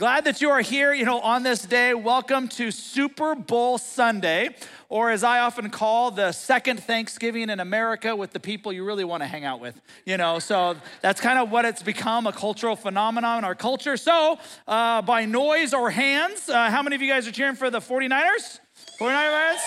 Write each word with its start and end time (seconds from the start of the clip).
Glad 0.00 0.24
that 0.24 0.40
you 0.40 0.48
are 0.48 0.62
here, 0.62 0.94
you 0.94 1.04
know, 1.04 1.20
on 1.20 1.42
this 1.42 1.60
day. 1.60 1.92
Welcome 1.92 2.48
to 2.48 2.70
Super 2.70 3.34
Bowl 3.34 3.76
Sunday, 3.76 4.56
or 4.88 5.10
as 5.10 5.22
I 5.22 5.40
often 5.40 5.68
call 5.68 6.10
the 6.10 6.32
second 6.32 6.82
Thanksgiving 6.82 7.50
in 7.50 7.60
America 7.60 8.16
with 8.16 8.32
the 8.32 8.40
people 8.40 8.72
you 8.72 8.82
really 8.82 9.04
want 9.04 9.22
to 9.22 9.26
hang 9.26 9.44
out 9.44 9.60
with, 9.60 9.78
you 10.06 10.16
know. 10.16 10.38
So 10.38 10.76
that's 11.02 11.20
kind 11.20 11.38
of 11.38 11.50
what 11.50 11.66
it's 11.66 11.82
become 11.82 12.26
a 12.26 12.32
cultural 12.32 12.76
phenomenon 12.76 13.40
in 13.40 13.44
our 13.44 13.54
culture. 13.54 13.98
So, 13.98 14.38
uh, 14.66 15.02
by 15.02 15.26
noise 15.26 15.74
or 15.74 15.90
hands, 15.90 16.48
uh, 16.48 16.70
how 16.70 16.82
many 16.82 16.96
of 16.96 17.02
you 17.02 17.08
guys 17.10 17.28
are 17.28 17.32
cheering 17.32 17.54
for 17.54 17.68
the 17.68 17.80
49ers? 17.80 18.58
49ers? 18.98 19.58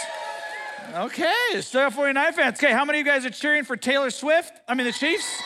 Okay, 0.96 1.62
still 1.62 1.92
49 1.92 2.34
fans. 2.34 2.58
Okay, 2.58 2.72
how 2.74 2.86
many 2.86 3.02
of 3.02 3.06
you 3.06 3.12
guys 3.12 3.24
are 3.24 3.30
cheering 3.30 3.66
for 3.66 3.78
Taylor 3.78 4.10
Swift? 4.10 4.52
I 4.68 4.74
mean, 4.74 4.88
the 4.88 4.94
Chiefs? 4.94 5.44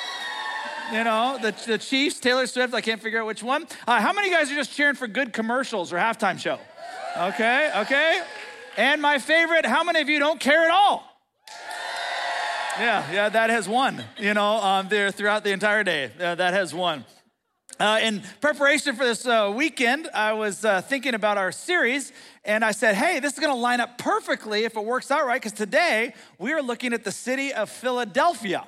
You 0.91 1.03
know, 1.03 1.37
the, 1.41 1.53
the 1.65 1.77
Chiefs, 1.77 2.19
Taylor 2.19 2.47
Swift, 2.47 2.73
I 2.73 2.81
can't 2.81 3.01
figure 3.01 3.19
out 3.19 3.27
which 3.27 3.43
one. 3.43 3.67
Uh, 3.87 3.99
how 3.99 4.13
many 4.13 4.29
guys 4.29 4.51
are 4.51 4.55
just 4.55 4.71
cheering 4.73 4.95
for 4.95 5.07
good 5.07 5.33
commercials 5.33 5.91
or 5.91 5.97
halftime 5.97 6.39
show? 6.39 6.59
Okay, 7.17 7.71
okay. 7.75 8.21
And 8.77 9.01
my 9.01 9.17
favorite, 9.17 9.65
how 9.65 9.83
many 9.83 10.01
of 10.01 10.09
you 10.09 10.19
don't 10.19 10.39
care 10.39 10.63
at 10.63 10.71
all? 10.71 11.03
Yeah, 12.79 13.11
yeah, 13.11 13.29
that 13.29 13.49
has 13.49 13.67
won, 13.67 14.03
you 14.17 14.35
know, 14.35 14.57
um, 14.57 14.87
there 14.87 15.11
throughout 15.11 15.43
the 15.43 15.51
entire 15.51 15.83
day. 15.83 16.11
Uh, 16.19 16.35
that 16.35 16.53
has 16.53 16.75
won. 16.75 17.05
Uh, 17.79 17.99
in 18.01 18.21
preparation 18.39 18.95
for 18.95 19.03
this 19.03 19.25
uh, 19.25 19.51
weekend, 19.55 20.09
I 20.13 20.33
was 20.33 20.63
uh, 20.63 20.81
thinking 20.81 21.15
about 21.15 21.37
our 21.37 21.51
series, 21.51 22.11
and 22.45 22.63
I 22.63 22.71
said, 22.71 22.95
hey, 22.95 23.19
this 23.19 23.33
is 23.33 23.39
gonna 23.39 23.55
line 23.55 23.79
up 23.79 23.97
perfectly 23.97 24.63
if 24.63 24.75
it 24.75 24.83
works 24.83 25.11
out 25.11 25.25
right, 25.25 25.41
because 25.41 25.57
today 25.57 26.13
we 26.39 26.53
are 26.53 26.61
looking 26.61 26.93
at 26.93 27.03
the 27.03 27.11
city 27.11 27.53
of 27.53 27.69
Philadelphia 27.69 28.67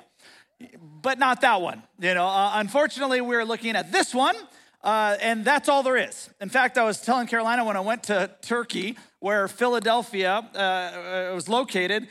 but 1.02 1.18
not 1.18 1.40
that 1.40 1.60
one. 1.60 1.82
You 1.98 2.14
know, 2.14 2.26
uh, 2.26 2.52
unfortunately, 2.54 3.20
we're 3.20 3.44
looking 3.44 3.76
at 3.76 3.92
this 3.92 4.14
one, 4.14 4.36
uh, 4.82 5.16
and 5.20 5.44
that's 5.44 5.68
all 5.68 5.82
there 5.82 5.96
is. 5.96 6.30
In 6.40 6.48
fact, 6.48 6.78
I 6.78 6.84
was 6.84 7.00
telling 7.00 7.26
Carolina 7.26 7.64
when 7.64 7.76
I 7.76 7.80
went 7.80 8.04
to 8.04 8.30
Turkey, 8.42 8.96
where 9.18 9.48
Philadelphia 9.48 10.32
uh, 10.32 11.34
was 11.34 11.48
located, 11.48 12.08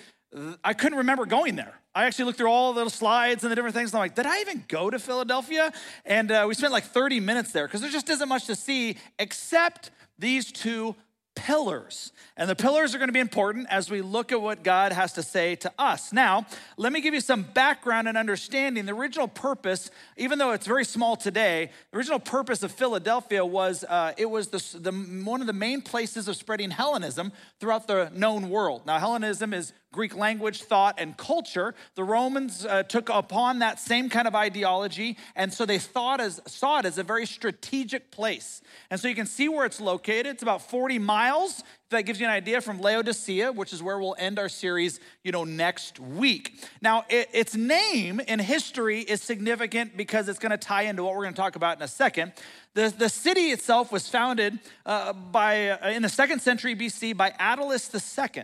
I 0.63 0.73
couldn't 0.73 0.99
remember 0.99 1.25
going 1.25 1.55
there. 1.55 1.73
I 1.95 2.05
actually 2.05 2.25
looked 2.25 2.37
through 2.37 2.51
all 2.51 2.71
the 2.71 2.77
little 2.77 2.91
slides 2.91 3.43
and 3.43 3.51
the 3.51 3.55
different 3.55 3.75
things. 3.75 3.91
And 3.91 3.97
I'm 3.97 4.03
like, 4.03 4.15
did 4.15 4.27
I 4.27 4.41
even 4.41 4.63
go 4.67 4.89
to 4.89 4.99
Philadelphia? 4.99 5.73
And 6.05 6.31
uh, 6.31 6.45
we 6.47 6.53
spent 6.53 6.71
like 6.71 6.83
30 6.83 7.19
minutes 7.19 7.51
there 7.51 7.67
because 7.67 7.81
there 7.81 7.89
just 7.89 8.09
isn't 8.09 8.29
much 8.29 8.45
to 8.45 8.55
see 8.55 8.97
except 9.17 9.89
these 10.19 10.51
two 10.51 10.95
pillars. 11.35 12.11
And 12.35 12.49
the 12.49 12.55
pillars 12.55 12.93
are 12.93 12.97
going 12.97 13.09
to 13.09 13.13
be 13.13 13.19
important 13.19 13.67
as 13.69 13.89
we 13.89 14.01
look 14.01 14.31
at 14.31 14.41
what 14.41 14.63
God 14.63 14.91
has 14.91 15.13
to 15.13 15.23
say 15.23 15.55
to 15.57 15.71
us. 15.77 16.11
Now, 16.13 16.45
let 16.77 16.91
me 16.91 17.01
give 17.01 17.13
you 17.13 17.21
some 17.21 17.43
background 17.43 18.07
and 18.07 18.17
understanding. 18.17 18.85
The 18.85 18.93
original 18.93 19.27
purpose, 19.27 19.89
even 20.17 20.39
though 20.39 20.51
it's 20.51 20.67
very 20.67 20.85
small 20.85 21.15
today, 21.15 21.71
the 21.91 21.97
original 21.97 22.19
purpose 22.19 22.63
of 22.63 22.71
Philadelphia 22.71 23.45
was 23.45 23.83
uh, 23.83 24.13
it 24.17 24.29
was 24.29 24.49
the, 24.49 24.79
the, 24.79 24.91
one 24.91 25.41
of 25.41 25.47
the 25.47 25.53
main 25.53 25.81
places 25.81 26.27
of 26.27 26.35
spreading 26.35 26.71
Hellenism 26.71 27.31
throughout 27.59 27.87
the 27.87 28.11
known 28.13 28.49
world. 28.49 28.85
Now, 28.85 28.99
Hellenism 28.99 29.53
is 29.53 29.73
Greek 29.91 30.15
language, 30.15 30.61
thought, 30.61 30.95
and 30.99 31.17
culture. 31.17 31.73
The 31.95 32.03
Romans 32.03 32.63
uh, 32.63 32.83
took 32.83 33.09
upon 33.09 33.59
that 33.59 33.79
same 33.79 34.07
kind 34.07 34.27
of 34.27 34.35
ideology, 34.35 35.17
and 35.35 35.51
so 35.51 35.65
they 35.65 35.79
thought 35.79 36.21
as, 36.21 36.39
saw 36.45 36.79
it 36.79 36.85
as 36.85 36.99
a 36.99 37.03
very 37.03 37.25
strategic 37.25 38.11
place. 38.11 38.61
And 38.91 38.99
so 38.99 39.07
you 39.07 39.15
can 39.15 39.25
see 39.25 39.49
where 39.49 39.65
it's 39.65 39.81
located. 39.81 40.27
It's 40.27 40.43
about 40.43 40.61
40 40.69 40.99
miles. 40.99 41.63
That 41.89 42.03
gives 42.03 42.19
you 42.19 42.27
an 42.27 42.31
idea 42.31 42.61
from 42.61 42.79
Laodicea, 42.79 43.51
which 43.51 43.73
is 43.73 43.81
where 43.81 43.97
we'll 43.97 44.15
end 44.19 44.37
our 44.37 44.47
series, 44.47 44.99
you 45.23 45.31
know, 45.31 45.43
next 45.43 45.99
week. 45.99 46.63
Now, 46.83 47.05
it, 47.09 47.29
its 47.33 47.55
name 47.55 48.19
in 48.19 48.37
history 48.37 48.99
is 48.99 49.23
significant 49.23 49.97
because 49.97 50.29
it's 50.29 50.37
going 50.37 50.51
to 50.51 50.57
tie 50.57 50.83
into 50.83 51.03
what 51.03 51.15
we're 51.15 51.23
going 51.23 51.33
to 51.33 51.41
talk 51.41 51.55
about 51.55 51.77
in 51.77 51.81
a 51.81 51.87
second. 51.87 52.33
The, 52.75 52.93
the 52.95 53.09
city 53.09 53.47
itself 53.47 53.91
was 53.91 54.07
founded 54.07 54.59
uh, 54.85 55.13
by 55.13 55.69
uh, 55.69 55.89
in 55.89 56.03
the 56.03 56.09
second 56.09 56.43
century 56.43 56.75
BC 56.75 57.17
by 57.17 57.31
Attalus 57.31 57.89
II. 57.91 58.43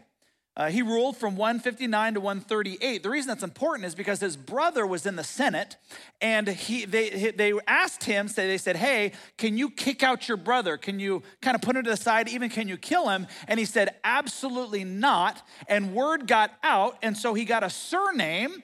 Uh, 0.57 0.69
he 0.69 0.81
ruled 0.81 1.17
from 1.17 1.35
159 1.35 2.13
to 2.13 2.19
138. 2.21 3.03
The 3.03 3.09
reason 3.09 3.27
that's 3.27 3.43
important 3.43 3.85
is 3.85 3.93
because 3.93 4.21
his 4.21 4.37
brother 4.37 4.87
was 4.87 5.05
in 5.05 5.17
the 5.17 5.23
Senate, 5.23 5.75
and 6.21 6.47
he, 6.47 6.85
they, 6.85 7.31
they 7.31 7.51
asked 7.67 8.05
him, 8.05 8.29
say, 8.29 8.47
they 8.47 8.57
said, 8.57 8.77
Hey, 8.77 9.11
can 9.37 9.57
you 9.57 9.69
kick 9.69 10.01
out 10.01 10.29
your 10.29 10.37
brother? 10.37 10.77
Can 10.77 10.97
you 10.97 11.23
kind 11.41 11.55
of 11.55 11.61
put 11.61 11.75
him 11.75 11.83
to 11.83 11.89
the 11.89 11.97
side? 11.97 12.29
Even 12.29 12.49
can 12.49 12.69
you 12.69 12.77
kill 12.77 13.09
him? 13.09 13.27
And 13.49 13.59
he 13.59 13.65
said, 13.65 13.95
Absolutely 14.05 14.85
not. 14.85 15.45
And 15.67 15.93
word 15.93 16.25
got 16.25 16.51
out, 16.63 16.97
and 17.01 17.17
so 17.17 17.33
he 17.33 17.43
got 17.43 17.63
a 17.63 17.69
surname 17.69 18.63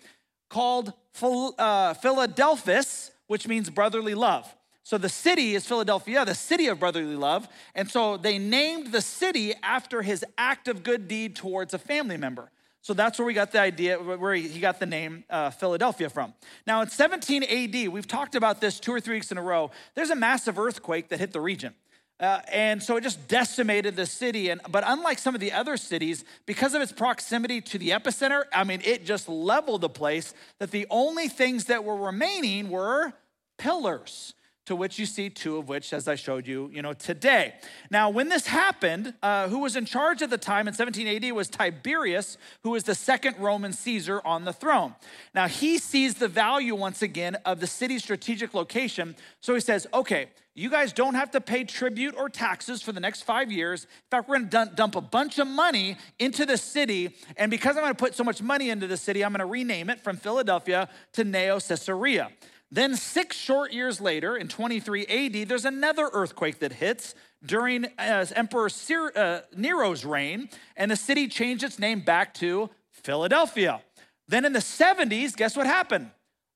called 0.49 0.93
uh, 1.21 1.93
Philadelphus, 1.95 3.11
which 3.27 3.47
means 3.47 3.69
brotherly 3.69 4.15
love. 4.15 4.55
So 4.83 4.97
the 4.97 5.09
city 5.09 5.55
is 5.55 5.65
Philadelphia, 5.65 6.25
the 6.25 6.35
city 6.35 6.67
of 6.67 6.79
brotherly 6.79 7.15
love. 7.15 7.47
And 7.75 7.89
so 7.89 8.17
they 8.17 8.37
named 8.37 8.91
the 8.91 9.01
city 9.01 9.53
after 9.61 10.01
his 10.01 10.25
act 10.37 10.67
of 10.67 10.83
good 10.83 11.07
deed 11.07 11.35
towards 11.35 11.73
a 11.73 11.77
family 11.77 12.17
member. 12.17 12.51
So 12.83 12.95
that's 12.95 13.19
where 13.19 13.25
we 13.27 13.35
got 13.35 13.51
the 13.51 13.59
idea, 13.59 13.97
where 13.99 14.33
he 14.33 14.59
got 14.59 14.79
the 14.79 14.87
name 14.87 15.23
uh, 15.29 15.51
Philadelphia 15.51 16.09
from. 16.09 16.33
Now, 16.65 16.81
in 16.81 16.89
17 16.89 17.43
AD, 17.43 17.89
we've 17.89 18.07
talked 18.07 18.33
about 18.33 18.59
this 18.59 18.79
two 18.79 18.91
or 18.91 18.99
three 18.99 19.17
weeks 19.17 19.31
in 19.31 19.37
a 19.37 19.41
row. 19.41 19.69
There's 19.93 20.09
a 20.09 20.15
massive 20.15 20.57
earthquake 20.57 21.09
that 21.09 21.19
hit 21.19 21.31
the 21.31 21.41
region. 21.41 21.75
Uh, 22.19 22.39
and 22.51 22.81
so 22.81 22.97
it 22.97 23.01
just 23.01 23.27
decimated 23.27 23.95
the 23.95 24.07
city. 24.07 24.49
And 24.49 24.61
but 24.69 24.83
unlike 24.85 25.19
some 25.19 25.35
of 25.35 25.41
the 25.41 25.51
other 25.51 25.77
cities, 25.77 26.25
because 26.47 26.73
of 26.73 26.81
its 26.81 26.91
proximity 26.91 27.61
to 27.61 27.77
the 27.77 27.89
epicenter, 27.89 28.43
I 28.51 28.63
mean, 28.63 28.81
it 28.83 29.05
just 29.05 29.29
leveled 29.29 29.81
the 29.81 29.89
place. 29.89 30.33
That 30.57 30.71
the 30.71 30.87
only 30.89 31.27
things 31.27 31.65
that 31.65 31.83
were 31.83 31.95
remaining 31.95 32.69
were 32.69 33.13
pillars 33.57 34.33
to 34.71 34.75
which 34.77 34.97
you 34.97 35.05
see 35.05 35.29
two 35.29 35.57
of 35.57 35.67
which, 35.67 35.91
as 35.91 36.07
I 36.07 36.15
showed 36.15 36.47
you, 36.47 36.69
you 36.73 36.81
know, 36.81 36.93
today. 36.93 37.55
Now, 37.89 38.09
when 38.09 38.29
this 38.29 38.47
happened, 38.47 39.13
uh, 39.21 39.49
who 39.49 39.59
was 39.59 39.75
in 39.75 39.83
charge 39.83 40.21
at 40.21 40.29
the 40.29 40.37
time 40.37 40.65
in 40.65 40.73
17 40.73 41.07
AD 41.07 41.33
was 41.33 41.49
Tiberius, 41.49 42.37
who 42.63 42.69
was 42.69 42.85
the 42.85 42.95
second 42.95 43.35
Roman 43.37 43.73
Caesar 43.73 44.21
on 44.23 44.45
the 44.45 44.53
throne. 44.53 44.95
Now, 45.35 45.49
he 45.49 45.77
sees 45.77 46.13
the 46.13 46.29
value 46.29 46.73
once 46.73 47.01
again 47.01 47.35
of 47.43 47.59
the 47.59 47.67
city's 47.67 48.01
strategic 48.01 48.53
location. 48.53 49.17
So 49.41 49.53
he 49.55 49.59
says, 49.59 49.87
okay, 49.93 50.27
you 50.53 50.69
guys 50.69 50.93
don't 50.93 51.15
have 51.15 51.31
to 51.31 51.41
pay 51.41 51.65
tribute 51.65 52.15
or 52.17 52.29
taxes 52.29 52.81
for 52.81 52.93
the 52.93 53.01
next 53.01 53.23
five 53.23 53.51
years. 53.51 53.83
In 53.83 53.89
fact, 54.09 54.29
we're 54.29 54.39
gonna 54.39 54.71
dump 54.73 54.95
a 54.95 55.01
bunch 55.01 55.37
of 55.37 55.47
money 55.47 55.97
into 56.17 56.45
the 56.45 56.57
city. 56.57 57.13
And 57.35 57.51
because 57.51 57.75
I'm 57.75 57.83
gonna 57.83 57.93
put 57.93 58.15
so 58.15 58.23
much 58.23 58.41
money 58.41 58.69
into 58.69 58.87
the 58.87 58.95
city, 58.95 59.25
I'm 59.25 59.33
gonna 59.33 59.45
rename 59.45 59.89
it 59.89 59.99
from 59.99 60.15
Philadelphia 60.15 60.87
to 61.11 61.25
Neo 61.25 61.59
Caesarea. 61.59 62.31
Then, 62.71 62.95
six 62.95 63.35
short 63.35 63.73
years 63.73 63.99
later, 63.99 64.37
in 64.37 64.47
23 64.47 65.05
AD, 65.05 65.49
there's 65.49 65.65
another 65.65 66.09
earthquake 66.13 66.59
that 66.59 66.71
hits 66.71 67.15
during 67.45 67.85
uh, 67.99 68.25
Emperor 68.33 68.69
uh, 69.15 69.41
Nero's 69.55 70.05
reign, 70.05 70.49
and 70.77 70.89
the 70.89 70.95
city 70.95 71.27
changed 71.27 71.63
its 71.63 71.79
name 71.79 71.99
back 71.99 72.33
to 72.35 72.69
Philadelphia. 72.91 73.81
Then 74.27 74.45
in 74.45 74.53
the 74.53 74.59
70s, 74.59 75.35
guess 75.35 75.57
what 75.57 75.65
happened? 75.65 76.11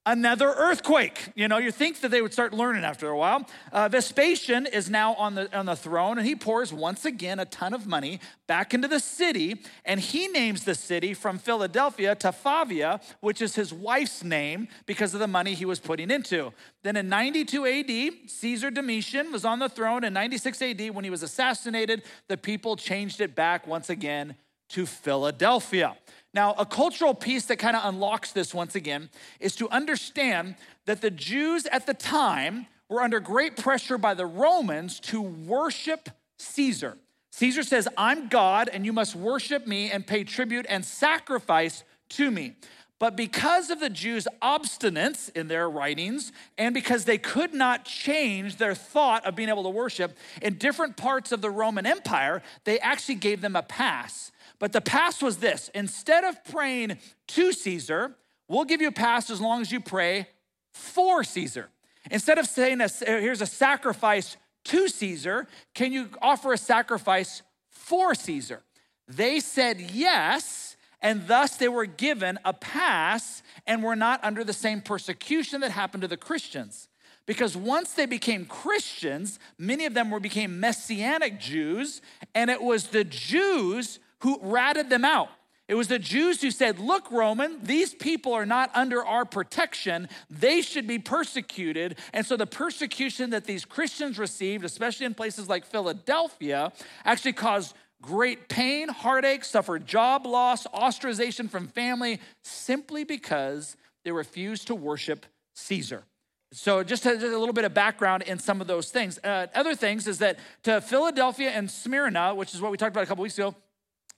Another 0.07 0.49
earthquake. 0.49 1.29
You 1.33 1.47
know, 1.47 1.57
you 1.57 1.71
think 1.71 2.01
that 2.01 2.11
they 2.11 2.21
would 2.21 2.31
start 2.31 2.53
learning 2.53 2.83
after 2.83 3.09
a 3.09 3.17
while. 3.17 3.47
Uh, 3.71 3.89
Vespasian 3.89 4.67
is 4.67 4.87
now 4.87 5.15
on 5.15 5.33
the, 5.33 5.57
on 5.57 5.65
the 5.65 5.75
throne, 5.75 6.19
and 6.19 6.27
he 6.27 6.35
pours 6.35 6.71
once 6.71 7.05
again 7.05 7.39
a 7.39 7.45
ton 7.45 7.73
of 7.73 7.87
money 7.87 8.19
back 8.45 8.75
into 8.75 8.87
the 8.87 8.99
city, 8.99 9.63
and 9.83 9.99
he 9.99 10.27
names 10.27 10.63
the 10.63 10.75
city 10.75 11.15
from 11.15 11.39
Philadelphia 11.39 12.13
to 12.15 12.31
Flavia, 12.31 13.01
which 13.21 13.41
is 13.41 13.55
his 13.55 13.73
wife's 13.73 14.23
name 14.23 14.67
because 14.85 15.15
of 15.15 15.19
the 15.19 15.27
money 15.27 15.55
he 15.55 15.65
was 15.65 15.79
putting 15.79 16.11
into. 16.11 16.53
Then 16.83 16.97
in 16.97 17.09
92 17.09 17.65
AD, 17.65 18.29
Caesar 18.29 18.69
Domitian 18.69 19.31
was 19.31 19.43
on 19.43 19.57
the 19.57 19.69
throne. 19.69 20.03
In 20.03 20.13
96 20.13 20.61
AD, 20.61 20.91
when 20.91 21.03
he 21.03 21.09
was 21.09 21.23
assassinated, 21.23 22.03
the 22.27 22.37
people 22.37 22.75
changed 22.75 23.21
it 23.21 23.33
back 23.33 23.65
once 23.65 23.89
again 23.89 24.35
to 24.69 24.85
Philadelphia. 24.85 25.95
Now, 26.35 26.53
a 26.57 26.65
cultural 26.65 27.13
piece 27.13 27.45
that 27.45 27.59
kind 27.59 27.77
of 27.77 27.85
unlocks 27.85 28.33
this 28.33 28.53
once 28.53 28.75
again 28.75 29.09
is 29.39 29.55
to 29.55 29.69
understand 29.69 30.55
that 30.85 30.99
the 30.99 31.09
Jews 31.09 31.65
at 31.67 31.85
the 31.85 31.93
time 31.93 32.67
were 32.89 33.01
under 33.01 33.21
great 33.21 33.55
pressure 33.55 33.97
by 33.97 34.15
the 34.15 34.25
Romans 34.25 34.99
to 34.99 35.21
worship 35.21 36.09
Caesar. 36.37 36.97
Caesar 37.31 37.63
says, 37.63 37.87
I'm 37.97 38.27
God, 38.27 38.69
and 38.71 38.85
you 38.85 38.91
must 38.91 39.15
worship 39.15 39.65
me 39.65 39.89
and 39.89 40.05
pay 40.05 40.25
tribute 40.25 40.65
and 40.67 40.83
sacrifice 40.83 41.85
to 42.09 42.29
me. 42.29 42.55
But 42.99 43.15
because 43.15 43.69
of 43.69 43.79
the 43.79 43.89
Jews' 43.89 44.27
obstinance 44.41 45.29
in 45.35 45.47
their 45.47 45.69
writings, 45.69 46.33
and 46.57 46.73
because 46.73 47.05
they 47.05 47.17
could 47.17 47.53
not 47.53 47.85
change 47.85 48.57
their 48.57 48.75
thought 48.75 49.25
of 49.25 49.35
being 49.35 49.49
able 49.49 49.63
to 49.63 49.69
worship 49.69 50.17
in 50.41 50.57
different 50.57 50.97
parts 50.97 51.31
of 51.31 51.41
the 51.41 51.49
Roman 51.49 51.85
Empire, 51.85 52.41
they 52.65 52.79
actually 52.79 53.15
gave 53.15 53.39
them 53.39 53.55
a 53.55 53.63
pass. 53.63 54.31
But 54.59 54.71
the 54.71 54.81
pass 54.81 55.21
was 55.21 55.37
this 55.37 55.69
instead 55.73 56.23
of 56.23 56.43
praying 56.45 56.97
to 57.29 57.51
Caesar, 57.51 58.15
we'll 58.47 58.65
give 58.65 58.81
you 58.81 58.87
a 58.87 58.93
pass 58.93 59.29
as 59.29 59.41
long 59.41 59.61
as 59.61 59.71
you 59.71 59.79
pray 59.79 60.27
for 60.73 61.23
Caesar. 61.23 61.69
Instead 62.11 62.37
of 62.37 62.45
saying, 62.45 62.79
here's 63.05 63.41
a 63.41 63.47
sacrifice 63.47 64.37
to 64.65 64.87
Caesar, 64.87 65.47
can 65.73 65.91
you 65.91 66.09
offer 66.21 66.53
a 66.53 66.57
sacrifice 66.57 67.41
for 67.69 68.13
Caesar? 68.15 68.63
They 69.07 69.39
said 69.39 69.79
yes, 69.79 70.77
and 71.01 71.27
thus 71.27 71.57
they 71.57 71.67
were 71.67 71.85
given 71.85 72.39
a 72.45 72.53
pass 72.53 73.43
and 73.67 73.83
were 73.83 73.95
not 73.95 74.23
under 74.23 74.43
the 74.43 74.53
same 74.53 74.81
persecution 74.81 75.61
that 75.61 75.71
happened 75.71 76.01
to 76.01 76.07
the 76.07 76.17
Christians. 76.17 76.87
Because 77.25 77.57
once 77.57 77.93
they 77.93 78.05
became 78.05 78.45
Christians, 78.45 79.39
many 79.57 79.85
of 79.85 79.95
them 79.95 80.11
were 80.11 80.19
became 80.19 80.59
messianic 80.59 81.39
Jews, 81.39 82.01
and 82.35 82.49
it 82.49 82.61
was 82.61 82.87
the 82.87 83.03
Jews 83.03 83.99
who 84.21 84.39
ratted 84.41 84.89
them 84.89 85.05
out. 85.05 85.29
It 85.67 85.73
was 85.73 85.87
the 85.87 85.97
Jews 85.97 86.41
who 86.41 86.51
said, 86.51 86.77
Look, 86.77 87.11
Roman, 87.11 87.59
these 87.63 87.93
people 87.93 88.33
are 88.33 88.45
not 88.45 88.69
under 88.75 89.03
our 89.03 89.25
protection. 89.25 90.07
They 90.29 90.61
should 90.61 90.85
be 90.85 90.99
persecuted. 90.99 91.97
And 92.13 92.25
so 92.25 92.37
the 92.37 92.45
persecution 92.45 93.31
that 93.31 93.45
these 93.45 93.65
Christians 93.65 94.19
received, 94.19 94.63
especially 94.63 95.07
in 95.07 95.15
places 95.15 95.49
like 95.49 95.65
Philadelphia, 95.65 96.71
actually 97.03 97.33
caused 97.33 97.75
great 97.99 98.47
pain, 98.47 98.89
heartache, 98.89 99.43
suffered 99.43 99.87
job 99.87 100.27
loss, 100.27 100.67
ostracization 100.67 101.49
from 101.49 101.67
family, 101.67 102.19
simply 102.43 103.03
because 103.03 103.75
they 104.03 104.11
refused 104.11 104.67
to 104.67 104.75
worship 104.75 105.25
Caesar. 105.55 106.03
So, 106.51 106.83
just 106.83 107.05
a, 107.07 107.13
just 107.13 107.25
a, 107.25 107.37
little 107.37 107.53
bit 107.53 107.65
of 107.65 107.73
background 107.73 108.23
in 108.23 108.37
some 108.37 108.61
of 108.61 108.67
those 108.67 108.91
things. 108.91 109.19
Uh, 109.23 109.47
other 109.55 109.75
things 109.75 110.07
is 110.07 110.19
that 110.19 110.37
to 110.63 110.79
Philadelphia 110.79 111.49
and 111.49 111.69
Smyrna, 111.69 112.35
which 112.35 112.53
is 112.53 112.61
what 112.61 112.71
we 112.71 112.77
talked 112.77 112.95
about 112.95 113.03
a 113.03 113.07
couple 113.07 113.23
weeks 113.23 113.37
ago, 113.37 113.55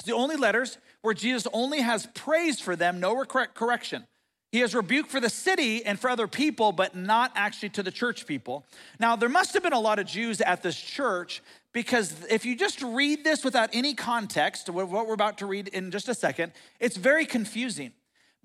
the 0.05 0.13
only 0.13 0.35
letters 0.35 0.77
where 1.01 1.13
Jesus 1.13 1.47
only 1.53 1.81
has 1.81 2.07
praise 2.13 2.59
for 2.59 2.75
them, 2.75 2.99
no 2.99 3.23
correction. 3.25 4.05
He 4.51 4.59
has 4.59 4.73
rebuke 4.73 5.07
for 5.07 5.19
the 5.19 5.29
city 5.29 5.83
and 5.83 5.99
for 5.99 6.09
other 6.09 6.27
people, 6.27 6.71
but 6.71 6.95
not 6.95 7.31
actually 7.35 7.69
to 7.69 7.83
the 7.83 7.91
church 7.91 8.25
people. 8.25 8.65
Now, 8.99 9.15
there 9.15 9.29
must 9.29 9.53
have 9.53 9.63
been 9.63 9.73
a 9.73 9.79
lot 9.79 9.99
of 9.99 10.07
Jews 10.07 10.39
at 10.39 10.63
this 10.63 10.79
church 10.79 11.41
because 11.73 12.15
if 12.29 12.45
you 12.45 12.55
just 12.55 12.81
read 12.81 13.23
this 13.23 13.43
without 13.43 13.69
any 13.73 13.93
context, 13.93 14.69
what 14.69 14.89
we're 14.89 15.13
about 15.13 15.39
to 15.39 15.45
read 15.45 15.67
in 15.67 15.91
just 15.91 16.07
a 16.07 16.15
second, 16.15 16.53
it's 16.79 16.95
very 16.95 17.25
confusing 17.25 17.91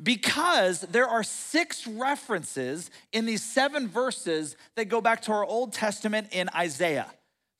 because 0.02 0.80
there 0.80 1.06
are 1.06 1.22
six 1.22 1.86
references 1.86 2.90
in 3.12 3.24
these 3.24 3.42
seven 3.42 3.86
verses 3.86 4.56
that 4.74 4.86
go 4.86 5.00
back 5.00 5.22
to 5.22 5.32
our 5.32 5.44
Old 5.44 5.72
Testament 5.72 6.28
in 6.32 6.50
Isaiah. 6.54 7.06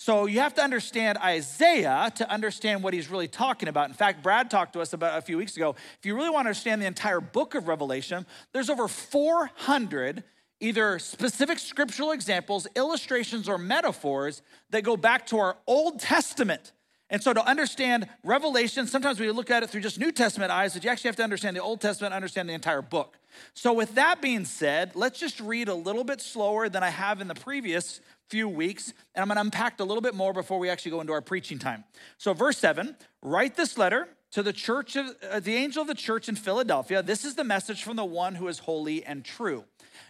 So 0.05 0.27
you 0.27 0.41
have 0.41 0.55
to 0.55 0.65
understand 0.65 1.17
Isaiah 1.19 2.11
to 2.17 2.29
understand 2.29 2.83
what 2.83 2.93
he's 2.93 3.09
really 3.09 3.29
talking 3.29 3.69
about. 3.69 3.89
In 3.89 3.95
fact, 3.95 4.21
Brad 4.21 4.51
talked 4.51 4.73
to 4.73 4.81
us 4.81 4.93
about 4.93 5.17
a 5.17 5.23
few 5.23 5.39
weeks 5.39 5.57
ago. 5.57 5.77
If 5.97 6.05
you 6.05 6.17
really 6.17 6.29
want 6.29 6.47
to 6.47 6.49
understand 6.49 6.83
the 6.83 6.87
entire 6.87 7.21
book 7.21 7.55
of 7.55 7.69
Revelation, 7.69 8.27
there's 8.53 8.69
over 8.69 8.89
400 8.89 10.25
either 10.59 10.99
specific 10.99 11.61
scriptural 11.61 12.11
examples, 12.11 12.67
illustrations, 12.75 13.49
or 13.49 13.59
metaphors 13.59 14.43
that 14.71 14.83
go 14.83 14.97
back 14.97 15.25
to 15.27 15.39
our 15.39 15.57
Old 15.69 16.01
Testament. 16.01 16.73
And 17.09 17.23
so 17.23 17.33
to 17.33 17.47
understand 17.49 18.09
Revelation, 18.25 18.89
sometimes 18.89 19.21
we 19.21 19.31
look 19.31 19.53
at 19.53 19.63
it 19.63 19.71
through 19.71 19.83
just 19.83 20.01
New 20.01 20.11
Testament 20.11 20.51
eyes, 20.51 20.75
but 20.75 20.83
you 20.83 20.91
actually 20.91 21.11
have 21.11 21.17
to 21.17 21.23
understand 21.23 21.55
the 21.55 21.63
Old 21.63 21.81
Testament, 21.81 22.13
understand 22.13 22.49
the 22.49 22.55
entire 22.55 22.83
book. 22.83 23.19
So 23.55 23.73
with 23.73 23.95
that 23.95 24.21
being 24.21 24.47
said, 24.47 24.97
let's 24.97 25.21
just 25.21 25.39
read 25.39 25.69
a 25.69 25.75
little 25.75 26.03
bit 26.03 26.21
slower 26.21 26.69
than 26.69 26.83
I 26.83 26.91
have 26.91 27.21
in 27.21 27.29
the 27.29 27.37
previous 27.37 28.01
few 28.33 28.49
weeks, 28.49 28.95
and 29.15 29.23
I'm 29.23 29.29
gonna 29.29 29.43
unpack 29.43 29.79
a 29.79 29.85
little 29.85 30.01
bit 30.01 30.15
more 30.15 30.33
before 30.33 30.59
we 30.59 30.71
actually 30.71 30.93
go 30.93 31.03
into 31.03 31.13
our 31.13 31.21
preaching 31.21 31.59
time. 31.59 31.85
So 32.17 32.33
verse 32.33 32.57
seven, 32.57 32.97
write 33.21 33.57
this 33.57 33.77
letter 33.77 34.09
to 34.31 34.43
the 34.43 34.55
church 34.55 34.97
of 34.97 35.05
uh, 35.31 35.39
the 35.41 35.55
angel 35.55 35.83
of 35.83 35.89
the 35.89 35.95
church 35.95 36.31
in 36.31 36.37
Philadelphia. 36.37 37.03
This 37.03 37.27
is 37.27 37.35
the 37.35 37.45
message 37.45 37.83
from 37.83 37.97
the 37.97 38.07
one 38.07 38.35
who 38.35 38.49
is 38.49 38.61
holy 38.61 39.05
and 39.05 39.23
true. 39.23 39.65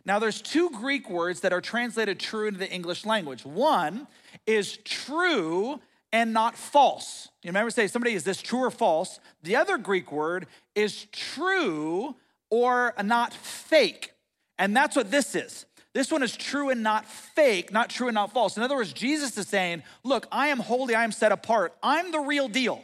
Now, 0.05 0.21
there's 0.21 0.41
two 0.41 0.71
Greek 0.71 1.11
words 1.11 1.41
that 1.41 1.53
are 1.53 1.61
translated 1.61 2.21
true 2.21 2.47
into 2.47 2.61
the 2.61 2.71
English 2.71 3.05
language. 3.05 3.45
One 3.45 4.07
is 4.47 4.79
true 4.85 5.81
and 6.13 6.33
not 6.33 6.57
false. 6.57 7.29
You 7.43 7.49
remember 7.49 7.71
say 7.71 7.89
somebody 7.89 8.15
is 8.15 8.23
this 8.23 8.41
true 8.41 8.63
or 8.63 8.71
false? 8.71 9.19
The 9.43 9.57
other 9.57 9.79
Greek 9.79 10.13
word 10.13 10.47
is 10.77 11.07
true 11.11 12.15
or 12.51 12.95
not 13.03 13.33
fake. 13.33 14.13
And 14.59 14.77
that's 14.77 14.95
what 14.95 15.11
this 15.11 15.35
is. 15.35 15.67
This 15.95 16.11
one 16.11 16.23
is 16.23 16.37
true 16.37 16.71
and 16.71 16.83
not 16.83 17.07
fake, 17.07 17.73
not 17.73 17.91
true 17.91 18.09
and 18.09 18.15
not 18.15 18.33
false. 18.33 18.57
In 18.57 18.63
other 18.63 18.77
words, 18.77 18.93
Jesus 18.93 19.37
is 19.37 19.47
saying, 19.49 19.83
Look, 20.05 20.27
I 20.33 20.49
am 20.49 20.59
holy, 20.59 20.95
I 20.95 21.05
am 21.05 21.13
set 21.13 21.33
apart. 21.33 21.75
I'm 21.83 22.13
the 22.13 22.21
real 22.21 22.49
deal. 22.49 22.83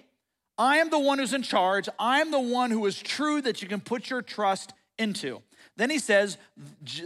I 0.58 0.78
am 0.78 0.90
the 0.90 0.98
one 0.98 1.18
who's 1.18 1.32
in 1.32 1.42
charge. 1.42 1.88
I 1.98 2.20
am 2.20 2.30
the 2.30 2.40
one 2.40 2.70
who 2.70 2.84
is 2.86 3.00
true 3.00 3.40
that 3.42 3.62
you 3.62 3.68
can 3.68 3.80
put 3.80 4.10
your 4.10 4.22
trust 4.22 4.72
into. 4.98 5.40
Then 5.76 5.90
he 5.90 6.00
says, 6.00 6.36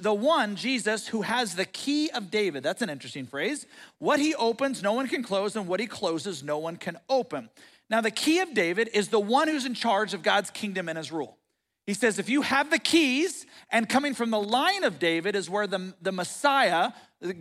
the 0.00 0.14
one, 0.14 0.56
Jesus, 0.56 1.06
who 1.06 1.20
has 1.20 1.54
the 1.54 1.66
key 1.66 2.10
of 2.10 2.30
David. 2.30 2.62
That's 2.62 2.80
an 2.80 2.88
interesting 2.88 3.26
phrase. 3.26 3.66
What 3.98 4.18
he 4.18 4.34
opens, 4.34 4.82
no 4.82 4.94
one 4.94 5.08
can 5.08 5.22
close, 5.22 5.54
and 5.54 5.68
what 5.68 5.78
he 5.78 5.86
closes, 5.86 6.42
no 6.42 6.56
one 6.56 6.76
can 6.76 6.96
open. 7.10 7.50
Now, 7.90 8.00
the 8.00 8.10
key 8.10 8.38
of 8.40 8.54
David 8.54 8.88
is 8.94 9.08
the 9.08 9.20
one 9.20 9.48
who's 9.48 9.66
in 9.66 9.74
charge 9.74 10.14
of 10.14 10.22
God's 10.22 10.48
kingdom 10.48 10.88
and 10.88 10.96
his 10.96 11.12
rule. 11.12 11.36
He 11.86 11.94
says, 11.94 12.18
if 12.18 12.28
you 12.28 12.42
have 12.42 12.70
the 12.70 12.78
keys, 12.78 13.44
and 13.72 13.88
coming 13.88 14.14
from 14.14 14.30
the 14.30 14.40
line 14.40 14.84
of 14.84 14.98
David 14.98 15.34
is 15.34 15.50
where 15.50 15.66
the, 15.66 15.94
the 16.00 16.12
Messiah, 16.12 16.90